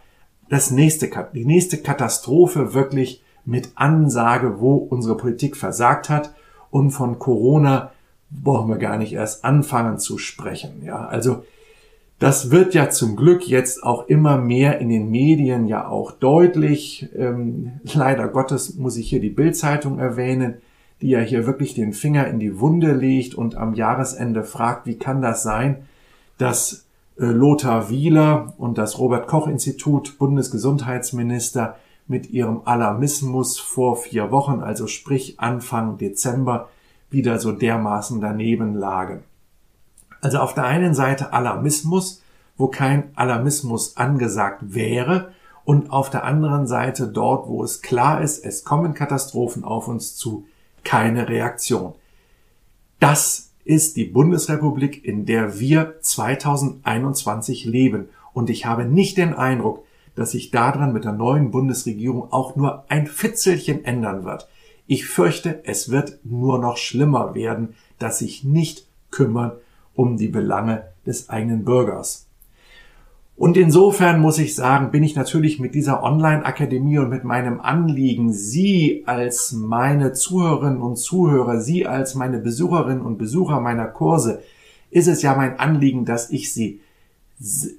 das 0.50 0.72
nächste, 0.72 1.12
die 1.34 1.46
nächste 1.46 1.78
Katastrophe 1.78 2.74
wirklich 2.74 3.24
mit 3.44 3.74
Ansage, 3.76 4.60
wo 4.60 4.76
unsere 4.76 5.18
Politik 5.18 5.58
versagt 5.58 6.10
hat 6.10 6.34
und 6.72 6.92
von 6.92 7.20
Corona 7.20 7.92
brauchen 8.32 8.70
wir 8.70 8.78
gar 8.78 8.98
nicht 8.98 9.14
erst 9.14 9.46
anfangen 9.46 10.00
zu 10.00 10.18
sprechen. 10.18 10.82
Ja, 10.84 11.06
also 11.06 11.44
das 12.18 12.50
wird 12.50 12.74
ja 12.74 12.90
zum 12.90 13.18
Glück 13.18 13.48
jetzt 13.48 13.84
auch 13.84 14.08
immer 14.08 14.38
mehr 14.38 14.80
in 14.80 14.90
den 14.90 15.12
Medien 15.12 15.68
ja 15.68 15.88
auch 15.88 16.12
deutlich. 16.12 17.10
Ähm, 17.16 17.82
leider 17.94 18.30
Gottes 18.30 18.76
muss 18.76 18.96
ich 18.96 19.10
hier 19.10 19.20
die 19.20 19.30
Bildzeitung 19.30 20.00
erwähnen, 20.00 20.56
die 21.02 21.10
ja 21.10 21.20
hier 21.20 21.46
wirklich 21.46 21.74
den 21.74 21.94
Finger 21.94 22.28
in 22.28 22.40
die 22.40 22.60
Wunde 22.60 22.94
legt 22.94 23.36
und 23.36 23.56
am 23.56 23.74
Jahresende 23.74 24.44
fragt, 24.44 24.86
wie 24.86 24.98
kann 24.98 25.22
das 25.22 25.44
sein, 25.44 25.86
dass 26.38 26.86
äh, 27.18 27.26
Lothar 27.26 27.90
Wieler 27.90 28.54
und 28.58 28.78
das 28.78 29.00
Robert 29.00 29.28
Koch 29.28 29.48
Institut 29.48 30.18
Bundesgesundheitsminister 30.18 31.76
mit 32.08 32.30
ihrem 32.30 32.62
Alarmismus 32.66 33.60
vor 33.60 33.98
vier 33.98 34.32
Wochen, 34.32 34.62
also 34.62 34.88
sprich 34.88 35.40
Anfang 35.40 35.98
Dezember, 35.98 36.70
wieder 37.10 37.40
so 37.40 37.52
dermaßen 37.52 38.22
daneben 38.22 38.76
lagen. 38.76 39.24
Also 40.22 40.40
auf 40.40 40.54
der 40.54 40.66
einen 40.66 40.94
Seite 40.94 41.34
Alarmismus, 41.34 42.22
wo 42.58 42.68
kein 42.68 43.12
Alarmismus 43.16 43.98
angesagt 43.98 44.74
wäre, 44.74 45.32
und 45.66 45.92
auf 45.92 46.12
der 46.12 46.24
anderen 46.24 46.68
Seite 46.68 47.08
dort, 47.08 47.48
wo 47.48 47.64
es 47.64 47.82
klar 47.82 48.22
ist, 48.22 48.46
es 48.46 48.64
kommen 48.64 48.94
Katastrophen 48.94 49.64
auf 49.64 49.88
uns 49.88 50.16
zu, 50.16 50.46
keine 50.86 51.28
Reaktion. 51.28 51.94
Das 53.02 53.52
ist 53.66 53.98
die 53.98 54.06
Bundesrepublik, 54.06 55.04
in 55.04 55.26
der 55.26 55.60
wir 55.60 55.96
2021 56.00 57.66
leben. 57.66 58.08
Und 58.32 58.50
ich 58.50 58.66
habe 58.66 58.86
nicht 58.86 59.18
den 59.18 59.34
Eindruck, 59.34 59.84
dass 60.16 60.32
sich 60.32 60.52
daran 60.52 60.94
mit 60.94 61.04
der 61.04 61.12
neuen 61.12 61.52
Bundesregierung 61.52 62.32
auch 62.32 62.56
nur 62.56 62.86
ein 62.90 63.08
Fitzelchen 63.08 63.84
ändern 63.84 64.24
wird. 64.24 64.48
Ich 64.88 65.06
fürchte, 65.06 65.62
es 65.66 65.90
wird 65.90 66.20
nur 66.24 66.60
noch 66.60 66.78
schlimmer 66.78 67.36
werden, 67.36 67.76
dass 68.00 68.20
sich 68.20 68.44
nicht 68.44 68.88
kümmern 69.12 69.52
um 69.94 70.18
die 70.18 70.28
Belange 70.28 70.84
des 71.06 71.30
eigenen 71.30 71.66
Bürgers. 71.66 72.28
Und 73.38 73.58
insofern 73.58 74.22
muss 74.22 74.38
ich 74.38 74.56
sagen, 74.56 74.92
bin 74.92 75.04
ich 75.04 75.16
natürlich 75.16 75.60
mit 75.60 75.76
dieser 75.76 76.04
Online-Akademie 76.04 77.00
und 77.00 77.10
mit 77.10 77.26
meinem 77.26 77.60
Anliegen, 77.60 78.32
Sie 78.32 79.04
als 79.06 79.52
meine 79.52 80.14
Zuhörerinnen 80.14 80.82
und 80.82 80.96
Zuhörer, 80.96 81.60
Sie 81.60 81.86
als 81.86 82.16
meine 82.16 82.40
Besucherinnen 82.40 83.02
und 83.02 83.18
Besucher 83.18 83.60
meiner 83.60 83.88
Kurse, 83.88 84.42
ist 84.90 85.10
es 85.10 85.22
ja 85.22 85.36
mein 85.36 85.60
Anliegen, 85.60 86.06
dass 86.06 86.30
ich 86.30 86.54
Sie 86.54 86.80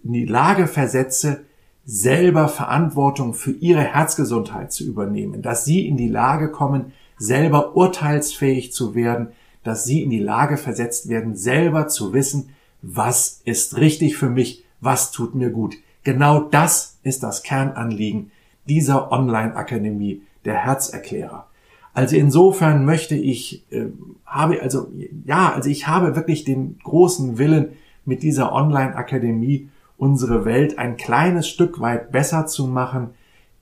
in 0.05 0.13
die 0.13 0.27
Lage 0.27 0.67
versetze, 0.67 1.41
selber 1.87 2.49
Verantwortung 2.49 3.33
für 3.33 3.53
Ihre 3.53 3.81
Herzgesundheit 3.81 4.73
zu 4.73 4.85
übernehmen, 4.85 5.41
dass 5.41 5.65
Sie 5.65 5.87
in 5.87 5.97
die 5.97 6.09
Lage 6.09 6.51
kommen, 6.51 6.93
selber 7.17 7.75
urteilsfähig 7.77 8.73
zu 8.73 8.95
werden, 8.95 9.29
dass 9.65 9.85
Sie 9.85 10.03
in 10.03 10.11
die 10.11 10.21
Lage 10.21 10.59
versetzt 10.59 11.09
werden, 11.09 11.35
selber 11.35 11.89
zu 11.89 12.13
wissen, 12.13 12.51
was 12.83 13.41
ist 13.45 13.79
richtig 13.79 14.19
für 14.19 14.29
mich, 14.29 14.66
was 14.87 15.11
tut 15.11 15.35
mir 15.35 15.51
gut. 15.51 15.77
Genau 16.03 16.41
das 16.41 16.99
ist 17.03 17.23
das 17.23 17.43
Kernanliegen 17.43 18.31
dieser 18.67 19.13
Online-Akademie 19.13 20.23
der 20.47 20.55
Herzerklärer. 20.55 21.47
Also 21.93 22.17
insofern 22.17 22.85
möchte 22.85 23.17
ich, 23.17 23.71
äh, 23.71 23.87
habe 24.25 24.63
also, 24.63 24.91
ja, 25.27 25.53
also 25.53 25.69
ich 25.69 25.87
habe 25.87 26.17
wirklich 26.17 26.45
den 26.45 26.79
großen 26.83 27.37
Willen, 27.39 27.71
mit 28.07 28.23
dieser 28.23 28.53
Online-Akademie 28.53 29.69
unsere 29.99 30.45
Welt 30.45 30.79
ein 30.79 30.97
kleines 30.97 31.49
Stück 31.49 31.81
weit 31.81 32.13
besser 32.13 32.47
zu 32.47 32.67
machen, 32.67 33.11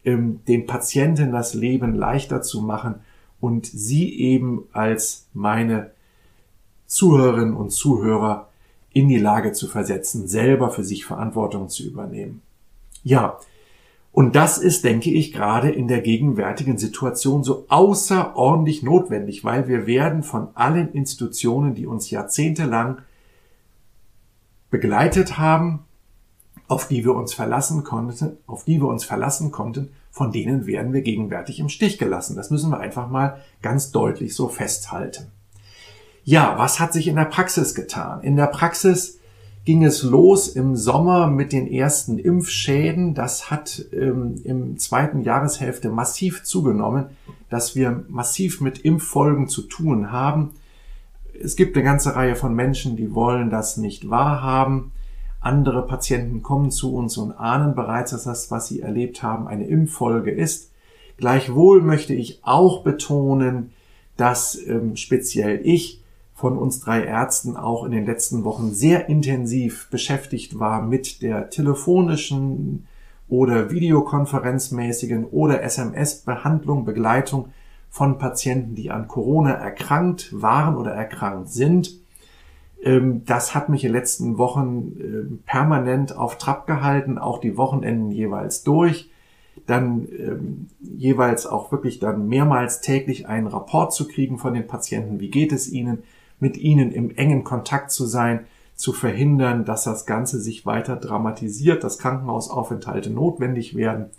ähm, 0.05 0.41
den 0.47 0.67
Patienten 0.67 1.33
das 1.33 1.55
Leben 1.55 1.95
leichter 1.95 2.43
zu 2.43 2.61
machen 2.61 2.97
und 3.41 3.67
sie 3.67 4.19
eben 4.19 4.65
als 4.73 5.29
meine 5.33 5.93
Zuhörerinnen 6.87 7.57
und 7.57 7.71
Zuhörer 7.71 8.49
in 8.95 9.09
die 9.09 9.19
Lage 9.19 9.53
zu 9.53 9.67
versetzen, 9.67 10.27
selber 10.27 10.71
für 10.71 10.85
sich 10.85 11.05
Verantwortung 11.05 11.69
zu 11.69 11.83
übernehmen. 11.83 12.41
Ja, 13.03 13.39
und 14.13 14.37
das 14.37 14.59
ist, 14.59 14.85
denke 14.85 15.11
ich, 15.11 15.33
gerade 15.33 15.71
in 15.71 15.89
der 15.89 16.01
gegenwärtigen 16.01 16.79
Situation 16.79 17.43
so 17.43 17.67
außerordentlich 17.69 18.85
notwendig, 18.85 19.45
weil 19.45 19.67
wir 19.67 19.89
werden 19.89 20.23
von 20.23 20.49
allen 20.55 20.93
Institutionen, 20.93 21.75
die 21.75 21.87
uns 21.87 22.11
jahrzehntelang 22.11 22.99
begleitet 24.71 25.37
haben, 25.37 25.81
auf 26.69 26.87
die 26.87 27.05
wir 27.05 27.15
uns 27.17 27.35
verlassen 27.35 27.83
konnten, 27.83 28.37
auf 28.47 28.65
die 28.65 28.81
wir 28.81 28.87
uns 28.87 29.05
verlassen 29.05 29.51
konnten, 29.51 29.91
von 30.13 30.31
denen 30.31 30.67
werden 30.67 30.93
wir 30.93 31.03
gegenwärtig 31.03 31.59
im 31.59 31.69
Stich 31.69 31.99
gelassen. 31.99 32.37
Das 32.37 32.51
müssen 32.51 32.71
wir 32.71 32.79
einfach 32.79 33.11
mal 33.11 33.41
ganz 33.63 33.91
deutlich 33.91 34.37
so 34.37 34.47
festhalten. 34.47 35.33
Ja, 36.25 36.57
was 36.57 36.81
hat 36.81 36.95
sich 36.95 37.07
in 37.07 37.17
der 37.17 37.27
Praxis 37.27 37.75
getan? 37.75 38.23
In 38.23 38.37
der 38.37 38.47
Praxis 38.47 39.19
ging 39.67 39.85
es 39.85 40.03
los 40.03 40.49
im 40.49 40.75
Sommer 40.75 41.27
mit 41.27 41.53
den 41.53 41.71
ersten 41.71 42.19
Impfschäden. 42.19 43.15
Das 43.15 43.51
hat 43.51 43.85
ähm, 43.93 44.37
im 44.45 44.79
zweiten 44.79 45.21
Jahreshälfte 45.21 45.91
massiv 45.91 46.43
zugenommen, 46.43 47.07
dass 47.51 47.77
wir 47.77 48.05
massiv 48.09 48.63
mit 48.63 48.79
Impffolgen 48.79 49.49
zu 49.49 49.63
tun 49.63 50.13
haben. 50.13 50.53
Es 51.39 51.57
gibt 51.57 51.77
eine 51.77 51.85
ganze 51.85 52.17
Reihe 52.17 52.37
von 52.37 52.55
Menschen, 52.55 52.97
die 52.97 53.15
wollen 53.15 53.51
das 53.51 53.77
nicht 53.77 54.09
wahrhaben. 54.09 54.93
Andere 55.41 55.87
Patienten 55.87 56.43
kommen 56.43 56.71
zu 56.71 56.95
uns 56.95 57.19
und 57.19 57.33
ahnen 57.33 57.75
bereits, 57.75 58.13
dass 58.13 58.25
das, 58.25 58.51
was 58.51 58.69
sie 58.69 58.81
erlebt 58.81 59.23
haben, 59.23 59.47
eine 59.47 59.67
Impffolge 59.67 60.31
ist. 60.31 60.71
Gleichwohl 61.19 61.83
möchte 61.83 62.15
ich 62.15 62.41
auch 62.45 62.83
betonen, 62.83 63.73
dass 64.17 64.57
ähm, 64.67 64.97
speziell 64.97 65.61
ich 65.65 66.01
von 66.35 66.59
uns 66.59 66.81
drei 66.81 67.05
Ärzten 67.05 67.57
auch 67.57 67.85
in 67.85 67.93
den 67.93 68.05
letzten 68.05 68.45
Wochen 68.45 68.73
sehr 68.73 69.09
intensiv 69.09 69.89
beschäftigt 69.91 70.59
war 70.59 70.83
mit 70.83 71.23
der 71.23 71.49
telefonischen 71.49 72.87
oder 73.29 73.71
videokonferenzmäßigen 73.71 75.25
oder 75.27 75.63
SMS-Behandlung, 75.63 76.85
Begleitung 76.85 77.49
von 77.89 78.19
Patienten, 78.19 78.75
die 78.75 78.91
an 78.91 79.07
Corona 79.07 79.53
erkrankt 79.53 80.31
waren 80.33 80.77
oder 80.77 80.91
erkrankt 80.91 81.49
sind. 81.51 82.01
Ähm, 82.83 83.25
das 83.25 83.55
hat 83.55 83.69
mich 83.69 83.85
in 83.85 83.93
den 83.93 83.97
letzten 83.97 84.37
Wochen 84.37 84.97
ähm, 85.01 85.43
permanent 85.47 86.17
auf 86.17 86.37
Trab 86.37 86.67
gehalten, 86.67 87.19
auch 87.19 87.39
die 87.39 87.57
Wochenenden 87.57 88.11
jeweils 88.11 88.65
durch. 88.65 89.11
Dann 89.67 90.09
ähm, 90.19 90.67
jeweils 90.81 91.47
auch 91.47 91.71
wirklich 91.71 92.01
dann 92.01 92.29
mehrmals 92.29 92.81
täglich 92.81 93.29
einen 93.29 93.47
Rapport 93.47 93.95
zu 93.95 94.09
kriegen 94.09 94.37
von 94.37 94.53
den 94.53 94.67
Patienten. 94.67 95.21
Wie 95.21 95.31
geht 95.31 95.53
es 95.53 95.71
ihnen? 95.71 96.03
Mit 96.45 96.59
ihnen 96.59 96.93
im 96.93 97.11
engen 97.17 97.43
Kontakt 97.43 97.91
zu 97.91 98.05
sein, 98.05 98.41
zu 98.75 98.93
verhindern, 98.93 99.65
dass 99.65 99.85
das 99.85 100.05
Ganze 100.05 100.39
sich 100.41 100.67
weiter 100.67 100.97
dramatisiert, 100.97 101.83
dass 101.83 101.99
Krankenhausaufenthalte 101.99 103.09
notwendig 103.09 103.75
werden. 103.77 104.11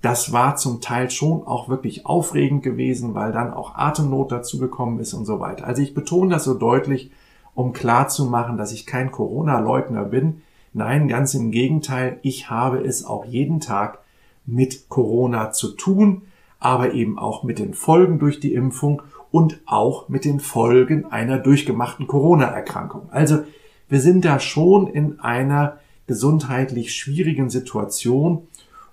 Das 0.00 0.32
war 0.32 0.56
zum 0.56 0.80
Teil 0.80 1.10
schon 1.10 1.46
auch 1.46 1.68
wirklich 1.68 2.06
aufregend 2.06 2.62
gewesen, 2.62 3.14
weil 3.14 3.32
dann 3.32 3.52
auch 3.52 3.74
Atemnot 3.74 4.32
dazugekommen 4.32 4.98
ist 4.98 5.12
und 5.12 5.26
so 5.26 5.40
weiter. 5.40 5.66
Also 5.66 5.82
ich 5.82 5.92
betone 5.92 6.30
das 6.30 6.44
so 6.44 6.54
deutlich, 6.54 7.10
um 7.54 7.74
klar 7.74 8.08
zu 8.08 8.24
machen, 8.24 8.56
dass 8.56 8.72
ich 8.72 8.86
kein 8.86 9.12
Corona-Leugner 9.12 10.04
bin. 10.04 10.40
Nein, 10.72 11.06
ganz 11.06 11.34
im 11.34 11.50
Gegenteil, 11.50 12.18
ich 12.22 12.48
habe 12.48 12.78
es 12.78 13.04
auch 13.04 13.26
jeden 13.26 13.60
Tag 13.60 13.98
mit 14.46 14.88
Corona 14.88 15.50
zu 15.50 15.68
tun, 15.76 16.22
aber 16.58 16.94
eben 16.94 17.18
auch 17.18 17.42
mit 17.42 17.58
den 17.58 17.74
Folgen 17.74 18.18
durch 18.18 18.40
die 18.40 18.54
Impfung 18.54 19.02
und 19.32 19.60
auch 19.66 20.08
mit 20.08 20.24
den 20.24 20.38
Folgen 20.38 21.06
einer 21.06 21.38
durchgemachten 21.38 22.06
Corona-Erkrankung. 22.06 23.08
Also 23.10 23.40
wir 23.88 24.00
sind 24.00 24.24
da 24.24 24.38
schon 24.38 24.86
in 24.86 25.18
einer 25.18 25.78
gesundheitlich 26.06 26.94
schwierigen 26.94 27.50
Situation 27.50 28.46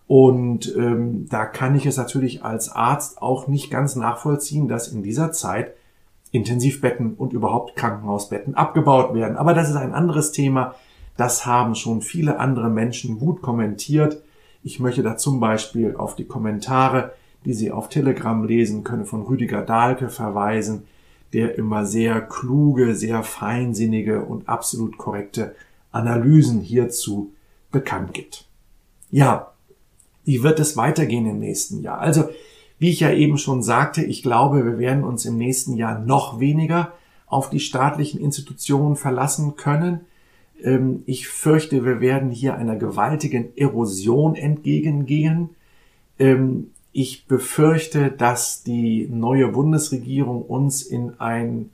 und 0.07 0.75
ähm, 0.75 1.27
da 1.29 1.45
kann 1.45 1.75
ich 1.75 1.85
es 1.85 1.97
natürlich 1.97 2.43
als 2.43 2.71
Arzt 2.71 3.21
auch 3.21 3.47
nicht 3.47 3.69
ganz 3.69 3.95
nachvollziehen, 3.95 4.67
dass 4.67 4.87
in 4.87 5.03
dieser 5.03 5.31
Zeit 5.31 5.73
Intensivbetten 6.31 7.13
und 7.15 7.33
überhaupt 7.33 7.75
Krankenhausbetten 7.75 8.55
abgebaut 8.55 9.13
werden. 9.13 9.35
Aber 9.35 9.53
das 9.53 9.69
ist 9.69 9.75
ein 9.75 9.93
anderes 9.93 10.31
Thema. 10.31 10.75
Das 11.17 11.45
haben 11.45 11.75
schon 11.75 12.01
viele 12.01 12.39
andere 12.39 12.69
Menschen 12.69 13.19
gut 13.19 13.41
kommentiert. 13.41 14.23
Ich 14.63 14.79
möchte 14.79 15.03
da 15.03 15.17
zum 15.17 15.39
Beispiel 15.39 15.95
auf 15.95 16.15
die 16.15 16.25
Kommentare, 16.25 17.13
die 17.45 17.53
Sie 17.53 17.71
auf 17.71 17.89
Telegram 17.89 18.43
lesen 18.43 18.83
können, 18.83 19.05
von 19.05 19.23
Rüdiger 19.23 19.61
Dahlke 19.61 20.09
verweisen, 20.09 20.83
der 21.33 21.57
immer 21.57 21.85
sehr 21.85 22.21
kluge, 22.21 22.95
sehr 22.95 23.23
feinsinnige 23.23 24.23
und 24.25 24.49
absolut 24.49 24.97
korrekte 24.97 25.55
Analysen 25.91 26.61
hierzu 26.61 27.33
bekannt 27.71 28.13
gibt. 28.13 28.47
Ja, 29.11 29.53
wie 30.23 30.43
wird 30.43 30.59
es 30.59 30.77
weitergehen 30.77 31.25
im 31.25 31.39
nächsten 31.39 31.81
Jahr? 31.81 31.99
Also 31.99 32.29
wie 32.77 32.89
ich 32.89 33.01
ja 33.01 33.11
eben 33.11 33.37
schon 33.37 33.61
sagte, 33.61 34.03
ich 34.03 34.23
glaube, 34.23 34.65
wir 34.65 34.79
werden 34.79 35.03
uns 35.03 35.25
im 35.25 35.37
nächsten 35.37 35.75
Jahr 35.75 35.99
noch 35.99 36.39
weniger 36.39 36.93
auf 37.27 37.49
die 37.49 37.59
staatlichen 37.59 38.19
Institutionen 38.19 38.95
verlassen 38.95 39.55
können. 39.55 40.01
Ähm, 40.63 41.03
ich 41.05 41.27
fürchte, 41.27 41.85
wir 41.85 41.99
werden 41.99 42.31
hier 42.31 42.55
einer 42.55 42.75
gewaltigen 42.75 43.55
Erosion 43.57 44.35
entgegengehen. 44.35 45.49
Ich 46.91 47.27
befürchte, 47.27 48.11
dass 48.11 48.63
die 48.63 49.07
neue 49.07 49.49
Bundesregierung 49.49 50.41
uns 50.41 50.81
in 50.81 51.19
ein 51.19 51.71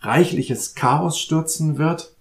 reichliches 0.00 0.74
Chaos 0.74 1.18
stürzen 1.18 1.78
wird, 1.78 2.14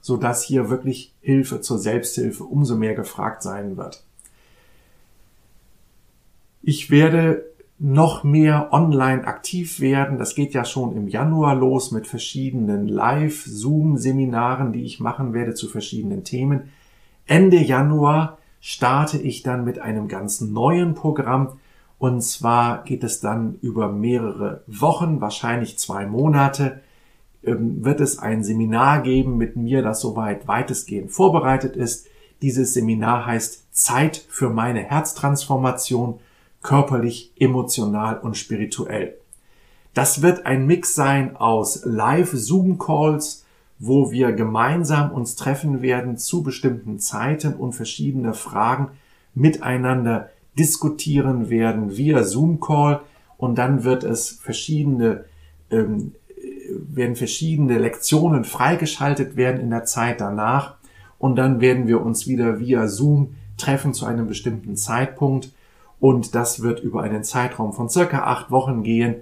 so 0.00 0.16
dass 0.16 0.44
hier 0.44 0.70
wirklich 0.70 1.14
Hilfe 1.20 1.60
zur 1.60 1.78
Selbsthilfe 1.78 2.44
umso 2.44 2.76
mehr 2.76 2.94
gefragt 2.94 3.42
sein 3.42 3.76
wird. 3.76 4.04
Ich 6.62 6.90
werde 6.90 7.44
noch 7.78 8.24
mehr 8.24 8.72
online 8.72 9.26
aktiv 9.26 9.80
werden. 9.80 10.18
Das 10.18 10.34
geht 10.34 10.54
ja 10.54 10.64
schon 10.64 10.96
im 10.96 11.08
Januar 11.08 11.54
los 11.54 11.90
mit 11.90 12.06
verschiedenen 12.06 12.88
Live-Zoom-Seminaren, 12.88 14.72
die 14.72 14.84
ich 14.84 15.00
machen 15.00 15.34
werde 15.34 15.54
zu 15.54 15.68
verschiedenen 15.68 16.24
Themen. 16.24 16.70
Ende 17.26 17.58
Januar 17.58 18.38
starte 18.60 19.18
ich 19.18 19.42
dann 19.42 19.64
mit 19.64 19.78
einem 19.78 20.08
ganz 20.08 20.40
neuen 20.40 20.94
Programm. 20.94 21.58
Und 22.04 22.20
zwar 22.20 22.84
geht 22.84 23.02
es 23.02 23.20
dann 23.20 23.54
über 23.62 23.88
mehrere 23.88 24.62
Wochen, 24.66 25.22
wahrscheinlich 25.22 25.78
zwei 25.78 26.04
Monate, 26.04 26.82
ähm, 27.42 27.82
wird 27.82 27.98
es 28.02 28.18
ein 28.18 28.44
Seminar 28.44 29.00
geben 29.00 29.38
mit 29.38 29.56
mir, 29.56 29.80
das 29.80 30.02
soweit 30.02 30.46
weitestgehend 30.46 31.12
vorbereitet 31.12 31.76
ist. 31.76 32.06
Dieses 32.42 32.74
Seminar 32.74 33.24
heißt 33.24 33.74
Zeit 33.74 34.22
für 34.28 34.50
meine 34.50 34.80
Herztransformation 34.80 36.20
körperlich, 36.60 37.32
emotional 37.38 38.18
und 38.18 38.36
spirituell. 38.36 39.16
Das 39.94 40.20
wird 40.20 40.44
ein 40.44 40.66
Mix 40.66 40.94
sein 40.94 41.38
aus 41.38 41.86
Live-Zoom-Calls, 41.86 43.46
wo 43.78 44.10
wir 44.10 44.32
gemeinsam 44.32 45.10
uns 45.10 45.36
treffen 45.36 45.80
werden 45.80 46.18
zu 46.18 46.42
bestimmten 46.42 46.98
Zeiten 46.98 47.54
und 47.54 47.72
verschiedene 47.72 48.34
Fragen 48.34 48.90
miteinander 49.32 50.28
diskutieren 50.58 51.50
werden 51.50 51.96
via 51.96 52.22
Zoom-Call 52.22 53.00
und 53.36 53.56
dann 53.56 53.84
wird 53.84 54.04
es 54.04 54.30
verschiedene 54.30 55.24
ähm, 55.70 56.12
werden 56.70 57.16
verschiedene 57.16 57.78
Lektionen 57.78 58.44
freigeschaltet 58.44 59.36
werden 59.36 59.60
in 59.60 59.70
der 59.70 59.84
Zeit 59.84 60.20
danach 60.20 60.76
und 61.18 61.36
dann 61.36 61.60
werden 61.60 61.86
wir 61.86 62.00
uns 62.00 62.26
wieder 62.26 62.58
via 62.58 62.88
Zoom 62.88 63.34
treffen 63.56 63.94
zu 63.94 64.06
einem 64.06 64.26
bestimmten 64.26 64.76
Zeitpunkt 64.76 65.52
und 66.00 66.34
das 66.34 66.62
wird 66.62 66.80
über 66.80 67.02
einen 67.02 67.24
Zeitraum 67.24 67.72
von 67.72 67.88
circa 67.88 68.24
acht 68.24 68.50
Wochen 68.50 68.82
gehen. 68.82 69.16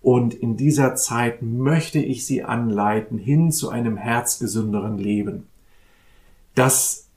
Und 0.00 0.34
in 0.34 0.56
dieser 0.56 0.94
Zeit 0.94 1.42
möchte 1.42 1.98
ich 1.98 2.24
Sie 2.24 2.44
anleiten 2.44 3.18
hin 3.18 3.50
zu 3.50 3.70
einem 3.70 3.96
herzgesünderen 3.96 4.98
Leben. 4.98 5.48
Das 6.54 7.07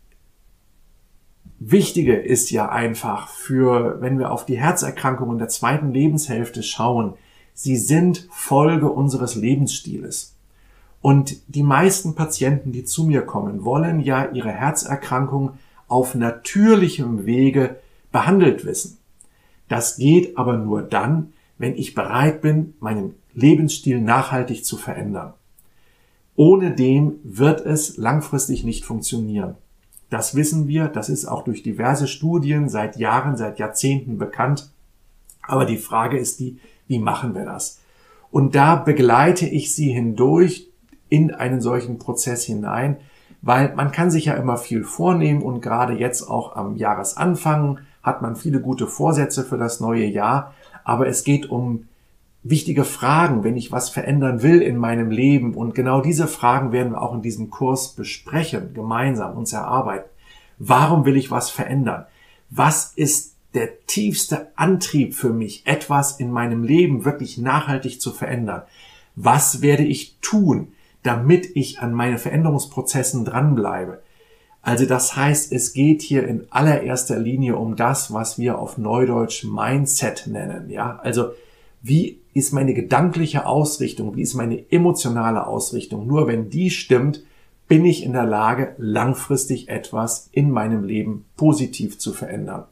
Wichtige 1.63 2.15
ist 2.15 2.49
ja 2.49 2.69
einfach 2.69 3.27
für, 3.27 4.01
wenn 4.01 4.17
wir 4.17 4.31
auf 4.31 4.47
die 4.47 4.59
Herzerkrankungen 4.59 5.37
der 5.37 5.47
zweiten 5.47 5.93
Lebenshälfte 5.93 6.63
schauen, 6.63 7.13
sie 7.53 7.77
sind 7.77 8.27
Folge 8.31 8.89
unseres 8.89 9.35
Lebensstiles. 9.35 10.35
Und 11.01 11.35
die 11.47 11.61
meisten 11.61 12.15
Patienten, 12.15 12.71
die 12.71 12.83
zu 12.83 13.03
mir 13.03 13.21
kommen, 13.21 13.63
wollen 13.63 13.99
ja 13.99 14.31
ihre 14.31 14.49
Herzerkrankung 14.49 15.51
auf 15.87 16.15
natürlichem 16.15 17.27
Wege 17.27 17.75
behandelt 18.11 18.65
wissen. 18.65 18.97
Das 19.67 19.97
geht 19.97 20.39
aber 20.39 20.57
nur 20.57 20.81
dann, 20.81 21.33
wenn 21.59 21.75
ich 21.75 21.93
bereit 21.93 22.41
bin, 22.41 22.73
meinen 22.79 23.13
Lebensstil 23.35 24.01
nachhaltig 24.01 24.65
zu 24.65 24.77
verändern. 24.77 25.33
Ohne 26.35 26.71
dem 26.71 27.19
wird 27.23 27.63
es 27.63 27.97
langfristig 27.97 28.63
nicht 28.63 28.83
funktionieren. 28.83 29.57
Das 30.11 30.35
wissen 30.35 30.67
wir, 30.67 30.89
das 30.89 31.07
ist 31.07 31.25
auch 31.25 31.43
durch 31.43 31.63
diverse 31.63 32.05
Studien 32.05 32.67
seit 32.67 32.97
Jahren, 32.97 33.37
seit 33.37 33.59
Jahrzehnten 33.59 34.17
bekannt. 34.17 34.69
Aber 35.41 35.65
die 35.65 35.77
Frage 35.77 36.19
ist 36.19 36.41
die, 36.41 36.59
wie 36.87 36.99
machen 36.99 37.33
wir 37.33 37.45
das? 37.45 37.79
Und 38.29 38.53
da 38.53 38.75
begleite 38.75 39.47
ich 39.47 39.73
Sie 39.73 39.89
hindurch 39.89 40.69
in 41.07 41.33
einen 41.33 41.61
solchen 41.61 41.97
Prozess 41.97 42.43
hinein, 42.43 42.97
weil 43.41 43.73
man 43.75 43.93
kann 43.93 44.11
sich 44.11 44.25
ja 44.25 44.33
immer 44.33 44.57
viel 44.57 44.83
vornehmen 44.83 45.41
und 45.41 45.61
gerade 45.61 45.93
jetzt 45.93 46.23
auch 46.23 46.57
am 46.57 46.75
Jahresanfang 46.75 47.79
hat 48.03 48.21
man 48.21 48.35
viele 48.35 48.59
gute 48.59 48.87
Vorsätze 48.87 49.45
für 49.45 49.57
das 49.57 49.79
neue 49.79 50.05
Jahr, 50.05 50.53
aber 50.83 51.07
es 51.07 51.23
geht 51.23 51.49
um 51.49 51.87
wichtige 52.43 52.85
Fragen, 52.85 53.43
wenn 53.43 53.57
ich 53.57 53.71
was 53.71 53.89
verändern 53.89 54.41
will 54.41 54.61
in 54.61 54.77
meinem 54.77 55.11
Leben. 55.11 55.53
Und 55.53 55.75
genau 55.75 56.01
diese 56.01 56.27
Fragen 56.27 56.71
werden 56.71 56.93
wir 56.93 57.01
auch 57.01 57.13
in 57.13 57.21
diesem 57.21 57.49
Kurs 57.49 57.89
besprechen, 57.89 58.73
gemeinsam 58.73 59.37
uns 59.37 59.53
erarbeiten. 59.53 60.09
Warum 60.57 61.05
will 61.05 61.17
ich 61.17 61.31
was 61.31 61.49
verändern? 61.49 62.05
Was 62.49 62.93
ist 62.95 63.35
der 63.53 63.85
tiefste 63.85 64.51
Antrieb 64.55 65.13
für 65.13 65.31
mich, 65.31 65.65
etwas 65.65 66.19
in 66.19 66.31
meinem 66.31 66.63
Leben 66.63 67.05
wirklich 67.05 67.37
nachhaltig 67.37 68.01
zu 68.01 68.11
verändern? 68.11 68.63
Was 69.15 69.61
werde 69.61 69.83
ich 69.83 70.17
tun, 70.21 70.73
damit 71.03 71.55
ich 71.55 71.79
an 71.79 71.93
meine 71.93 72.17
Veränderungsprozessen 72.17 73.25
dranbleibe? 73.25 74.01
Also 74.61 74.85
das 74.85 75.15
heißt, 75.15 75.51
es 75.51 75.73
geht 75.73 76.01
hier 76.01 76.27
in 76.27 76.45
allererster 76.51 77.17
Linie 77.17 77.55
um 77.55 77.75
das, 77.75 78.13
was 78.13 78.37
wir 78.37 78.59
auf 78.59 78.77
Neudeutsch 78.77 79.43
Mindset 79.43 80.27
nennen. 80.27 80.69
Ja, 80.69 80.99
also 81.01 81.31
wie 81.81 82.21
ist 82.33 82.53
meine 82.53 82.73
gedankliche 82.73 83.45
Ausrichtung? 83.45 84.15
Wie 84.15 84.21
ist 84.21 84.35
meine 84.35 84.71
emotionale 84.71 85.47
Ausrichtung? 85.47 86.07
Nur 86.07 86.27
wenn 86.27 86.49
die 86.49 86.69
stimmt, 86.69 87.23
bin 87.67 87.85
ich 87.85 88.03
in 88.03 88.13
der 88.13 88.25
Lage, 88.25 88.75
langfristig 88.77 89.69
etwas 89.69 90.29
in 90.31 90.51
meinem 90.51 90.83
Leben 90.83 91.25
positiv 91.37 91.97
zu 91.97 92.13
verändern. 92.13 92.65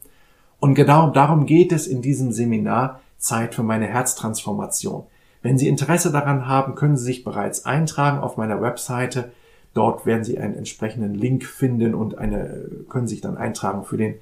Und 0.60 0.76
genau 0.76 1.10
darum 1.10 1.46
geht 1.46 1.72
es 1.72 1.88
in 1.88 2.02
diesem 2.02 2.32
Seminar 2.32 3.00
Zeit 3.18 3.56
für 3.56 3.64
meine 3.64 3.88
Herztransformation. 3.88 5.04
Wenn 5.42 5.58
Sie 5.58 5.70
Interesse 5.70 6.12
daran 6.12 6.48
haben, 6.48 6.76
können 6.76 6.98
Sie 6.98 7.06
sich 7.06 7.24
bereits 7.24 7.66
eintragen 7.66 8.20
auf 8.20 8.36
meiner 8.36 8.62
Webseite 8.62 9.32
Dort 9.74 10.06
werden 10.06 10.24
Sie 10.24 10.38
einen 10.40 10.56
entsprechenden 10.56 11.14
Link 11.14 11.46
finden 11.46 11.94
und 11.94 12.18
eine, 12.18 12.68
können 12.90 13.08
sich 13.08 13.22
dann 13.22 13.38
eintragen 13.38 13.84
für 13.84 13.98
den 13.98 14.16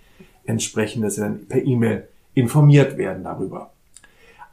entsprechenden, 0.45 1.03
dass 1.03 1.15
Sie 1.15 1.21
dann 1.21 1.47
per 1.47 1.63
E-Mail 1.63 2.07
informiert 2.33 2.97
werden 2.97 3.23
darüber. 3.23 3.71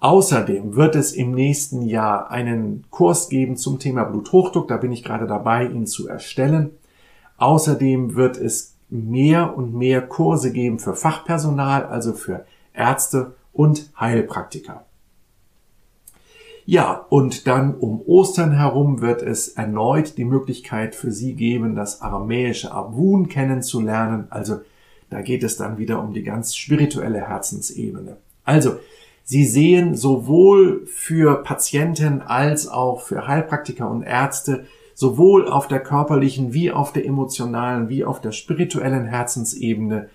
Außerdem 0.04 0.76
wird 0.76 0.96
es 0.96 1.12
im 1.12 1.30
nächsten 1.30 1.80
Jahr 1.80 2.30
einen 2.30 2.84
Kurs 2.90 3.30
geben 3.30 3.56
zum 3.56 3.78
Thema 3.78 4.04
Bluthochdruck. 4.04 4.68
Da 4.68 4.76
bin 4.76 4.92
ich 4.92 5.02
gerade 5.02 5.26
dabei, 5.26 5.64
ihn 5.64 5.86
zu 5.86 6.06
erstellen. 6.06 6.72
Außerdem 7.38 8.14
wird 8.14 8.36
es 8.36 8.74
mehr 8.90 9.56
und 9.56 9.74
mehr 9.74 10.02
Kurse 10.02 10.52
geben 10.52 10.78
für 10.78 10.94
Fachpersonal, 10.94 11.86
also 11.86 12.12
für 12.12 12.44
Ärzte 12.74 13.32
und 13.54 13.92
Heilpraktiker. 13.98 14.84
Ja, 16.66 17.06
und 17.08 17.46
dann 17.46 17.74
um 17.74 18.02
Ostern 18.02 18.52
herum 18.52 19.00
wird 19.00 19.22
es 19.22 19.48
erneut 19.48 20.18
die 20.18 20.26
Möglichkeit 20.26 20.94
für 20.94 21.12
Sie 21.12 21.32
geben, 21.32 21.74
das 21.74 22.02
aramäische 22.02 22.72
Abun 22.72 23.30
kennenzulernen. 23.30 24.26
Also 24.28 24.60
da 25.08 25.22
geht 25.22 25.42
es 25.42 25.56
dann 25.56 25.78
wieder 25.78 26.02
um 26.02 26.12
die 26.12 26.24
ganz 26.24 26.54
spirituelle 26.54 27.26
Herzensebene. 27.26 28.18
Also, 28.44 28.76
Sie 29.24 29.46
sehen 29.46 29.94
sowohl 29.94 30.86
für 30.86 31.42
Patienten 31.42 32.20
als 32.20 32.68
auch 32.68 33.00
für 33.00 33.26
Heilpraktiker 33.26 33.90
und 33.90 34.02
Ärzte, 34.02 34.66
sowohl 34.94 35.48
auf 35.48 35.66
der 35.66 35.80
körperlichen 35.80 36.52
wie 36.52 36.70
auf 36.70 36.92
der 36.92 37.06
emotionalen 37.06 37.88
wie 37.88 38.04
auf 38.04 38.20
der 38.20 38.32
spirituellen 38.32 39.06
Herzensebene 39.06 40.08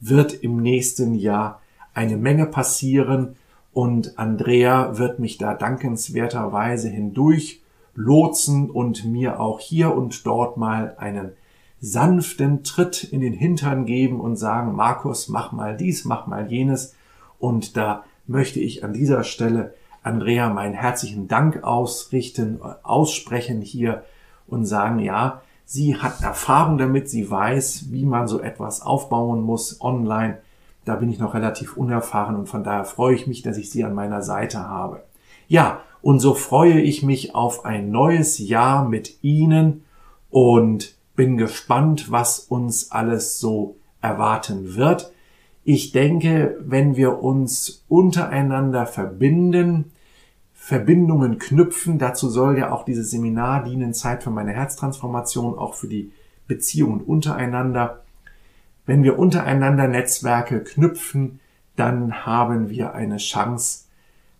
wird 0.00 0.34
im 0.34 0.60
nächsten 0.60 1.14
Jahr 1.14 1.62
eine 1.94 2.16
Menge 2.16 2.46
passieren 2.46 3.36
und 3.72 4.18
Andrea 4.18 4.98
wird 4.98 5.20
mich 5.20 5.38
da 5.38 5.54
dankenswerterweise 5.54 6.88
hindurch 6.88 7.62
lotsen 7.94 8.70
und 8.70 9.04
mir 9.06 9.40
auch 9.40 9.60
hier 9.60 9.94
und 9.94 10.26
dort 10.26 10.56
mal 10.56 10.94
einen 10.98 11.32
sanften 11.80 12.62
Tritt 12.62 13.04
in 13.04 13.20
den 13.20 13.32
Hintern 13.32 13.86
geben 13.86 14.20
und 14.20 14.36
sagen, 14.36 14.74
Markus, 14.74 15.28
mach 15.28 15.52
mal 15.52 15.76
dies, 15.76 16.04
mach 16.04 16.26
mal 16.26 16.50
jenes. 16.50 16.94
Und 17.38 17.76
da 17.76 18.04
möchte 18.26 18.60
ich 18.60 18.84
an 18.84 18.92
dieser 18.92 19.24
Stelle 19.24 19.74
Andrea 20.02 20.48
meinen 20.50 20.74
herzlichen 20.74 21.28
Dank 21.28 21.64
ausrichten, 21.64 22.60
aussprechen 22.82 23.60
hier 23.60 24.04
und 24.46 24.64
sagen, 24.64 25.00
ja, 25.00 25.42
sie 25.64 25.96
hat 25.96 26.22
Erfahrung 26.22 26.78
damit, 26.78 27.10
sie 27.10 27.30
weiß, 27.30 27.86
wie 27.90 28.04
man 28.04 28.28
so 28.28 28.40
etwas 28.40 28.82
aufbauen 28.82 29.42
muss 29.42 29.80
online 29.80 30.38
da 30.86 30.94
bin 30.94 31.10
ich 31.10 31.18
noch 31.18 31.34
relativ 31.34 31.76
unerfahren 31.76 32.36
und 32.36 32.48
von 32.48 32.62
daher 32.62 32.84
freue 32.84 33.14
ich 33.14 33.26
mich, 33.26 33.42
dass 33.42 33.58
ich 33.58 33.70
Sie 33.70 33.84
an 33.84 33.92
meiner 33.92 34.22
Seite 34.22 34.68
habe. 34.68 35.02
Ja, 35.48 35.80
und 36.00 36.20
so 36.20 36.32
freue 36.32 36.80
ich 36.80 37.02
mich 37.02 37.34
auf 37.34 37.64
ein 37.64 37.90
neues 37.90 38.38
Jahr 38.38 38.88
mit 38.88 39.22
Ihnen 39.22 39.84
und 40.30 40.94
bin 41.16 41.36
gespannt, 41.36 42.10
was 42.12 42.38
uns 42.38 42.92
alles 42.92 43.40
so 43.40 43.76
erwarten 44.00 44.76
wird. 44.76 45.12
Ich 45.68 45.90
denke, 45.90 46.56
wenn 46.60 46.94
wir 46.94 47.24
uns 47.24 47.84
untereinander 47.88 48.86
verbinden, 48.86 49.90
Verbindungen 50.54 51.40
knüpfen, 51.40 51.98
dazu 51.98 52.28
soll 52.28 52.56
ja 52.56 52.70
auch 52.70 52.84
dieses 52.84 53.10
Seminar 53.10 53.64
dienen, 53.64 53.92
Zeit 53.92 54.22
für 54.22 54.30
meine 54.30 54.52
Herztransformation, 54.52 55.58
auch 55.58 55.74
für 55.74 55.88
die 55.88 56.12
Beziehungen 56.46 57.00
untereinander. 57.00 58.04
Wenn 58.86 59.02
wir 59.02 59.18
untereinander 59.18 59.88
Netzwerke 59.88 60.62
knüpfen, 60.62 61.40
dann 61.74 62.24
haben 62.24 62.70
wir 62.70 62.94
eine 62.94 63.16
Chance, 63.16 63.86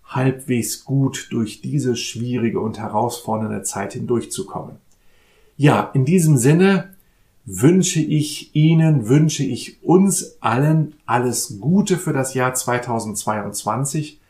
halbwegs 0.04 0.84
gut 0.84 1.26
durch 1.32 1.60
diese 1.60 1.96
schwierige 1.96 2.60
und 2.60 2.78
herausfordernde 2.78 3.64
Zeit 3.64 3.94
hindurchzukommen. 3.94 4.76
Ja, 5.56 5.90
in 5.92 6.04
diesem 6.04 6.36
Sinne 6.36 6.94
wünsche 7.46 8.00
ich 8.00 8.54
Ihnen, 8.56 9.08
wünsche 9.08 9.44
ich 9.44 9.82
uns 9.84 10.36
allen 10.40 10.94
alles 11.06 11.60
Gute 11.60 11.96
für 11.96 12.12
das 12.12 12.34
Jahr 12.34 12.54
2022. 12.54 14.20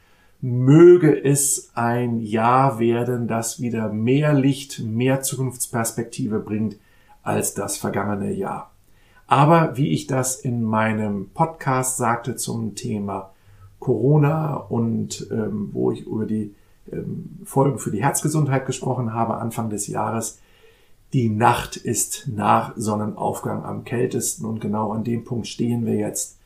Möge 0.42 1.24
es 1.24 1.70
ein 1.74 2.20
Jahr 2.20 2.78
werden, 2.78 3.26
das 3.26 3.60
wieder 3.60 3.88
mehr 3.88 4.34
Licht, 4.34 4.80
mehr 4.84 5.22
Zukunftsperspektive 5.22 6.38
bringt 6.40 6.76
als 7.22 7.54
das 7.54 7.78
vergangene 7.78 8.32
Jahr. 8.32 8.70
Aber 9.26 9.78
wie 9.78 9.88
ich 9.88 10.06
das 10.06 10.36
in 10.36 10.62
meinem 10.62 11.30
Podcast 11.30 11.96
sagte 11.96 12.36
zum 12.36 12.74
Thema 12.74 13.32
Corona 13.80 14.54
und 14.54 15.26
ähm, 15.30 15.70
wo 15.72 15.90
ich 15.90 16.06
über 16.06 16.26
die 16.26 16.54
ähm, 16.92 17.38
Folgen 17.44 17.78
für 17.78 17.90
die 17.90 18.02
Herzgesundheit 18.02 18.66
gesprochen 18.66 19.14
habe 19.14 19.38
Anfang 19.38 19.70
des 19.70 19.86
Jahres, 19.88 20.38
die 21.12 21.28
Nacht 21.28 21.76
ist 21.76 22.28
nach 22.28 22.72
Sonnenaufgang 22.76 23.64
am 23.64 23.84
kältesten 23.84 24.44
und 24.44 24.60
genau 24.60 24.92
an 24.92 25.04
dem 25.04 25.24
Punkt 25.24 25.46
stehen 25.46 25.86
wir 25.86 25.94
jetzt. 25.94 26.38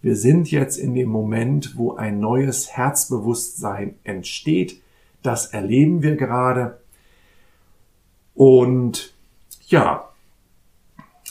Wir 0.00 0.16
sind 0.16 0.50
jetzt 0.50 0.76
in 0.76 0.94
dem 0.94 1.08
Moment, 1.08 1.76
wo 1.76 1.94
ein 1.94 2.18
neues 2.18 2.70
Herzbewusstsein 2.70 3.94
entsteht. 4.02 4.80
Das 5.22 5.46
erleben 5.46 6.02
wir 6.02 6.16
gerade. 6.16 6.80
Und 8.34 9.14
ja, 9.68 10.08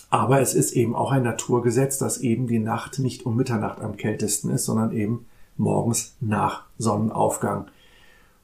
aber 0.09 0.41
es 0.41 0.53
ist 0.53 0.73
eben 0.73 0.95
auch 0.95 1.11
ein 1.11 1.23
Naturgesetz, 1.23 1.97
dass 1.97 2.19
eben 2.19 2.47
die 2.47 2.59
Nacht 2.59 2.99
nicht 2.99 3.25
um 3.25 3.35
Mitternacht 3.35 3.81
am 3.81 3.97
kältesten 3.97 4.49
ist, 4.49 4.65
sondern 4.65 4.91
eben 4.91 5.25
morgens 5.57 6.15
nach 6.19 6.65
Sonnenaufgang. 6.77 7.67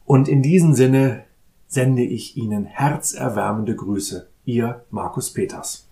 Und 0.05 0.27
in 0.27 0.41
diesem 0.41 0.73
Sinne 0.73 1.23
sende 1.67 2.03
ich 2.03 2.37
Ihnen 2.37 2.65
herzerwärmende 2.65 3.75
Grüße. 3.75 4.27
Ihr 4.45 4.85
Markus 4.89 5.33
Peters. 5.33 5.85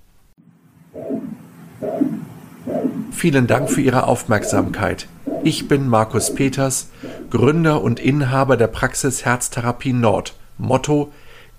Vielen 3.11 3.47
Dank 3.47 3.69
für 3.69 3.81
Ihre 3.81 4.07
Aufmerksamkeit. 4.07 5.07
Ich 5.43 5.67
bin 5.67 5.87
Markus 5.87 6.33
Peters, 6.33 6.89
Gründer 7.29 7.81
und 7.81 7.99
Inhaber 7.99 8.55
der 8.55 8.67
Praxis 8.67 9.25
Herztherapie 9.25 9.93
Nord. 9.93 10.35
Motto 10.57 11.11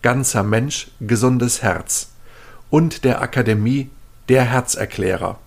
Ganzer 0.03 0.43
Mensch, 0.43 0.91
gesundes 1.01 1.63
Herz. 1.63 2.13
Und 2.71 3.05
der 3.05 3.21
Akademie 3.21 3.91
der 4.29 4.45
Herzerklärer. 4.45 5.39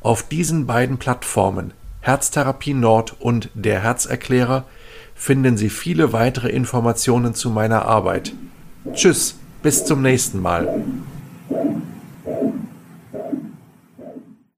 Auf 0.00 0.22
diesen 0.22 0.66
beiden 0.66 0.98
Plattformen 0.98 1.72
Herztherapie 2.00 2.74
Nord 2.74 3.20
und 3.20 3.50
der 3.54 3.80
Herzerklärer 3.82 4.64
finden 5.16 5.56
Sie 5.56 5.70
viele 5.70 6.12
weitere 6.12 6.50
Informationen 6.50 7.34
zu 7.34 7.50
meiner 7.50 7.86
Arbeit. 7.86 8.32
Tschüss, 8.92 9.38
bis 9.62 9.84
zum 9.84 10.02
nächsten 10.02 10.40
Mal. 10.40 10.84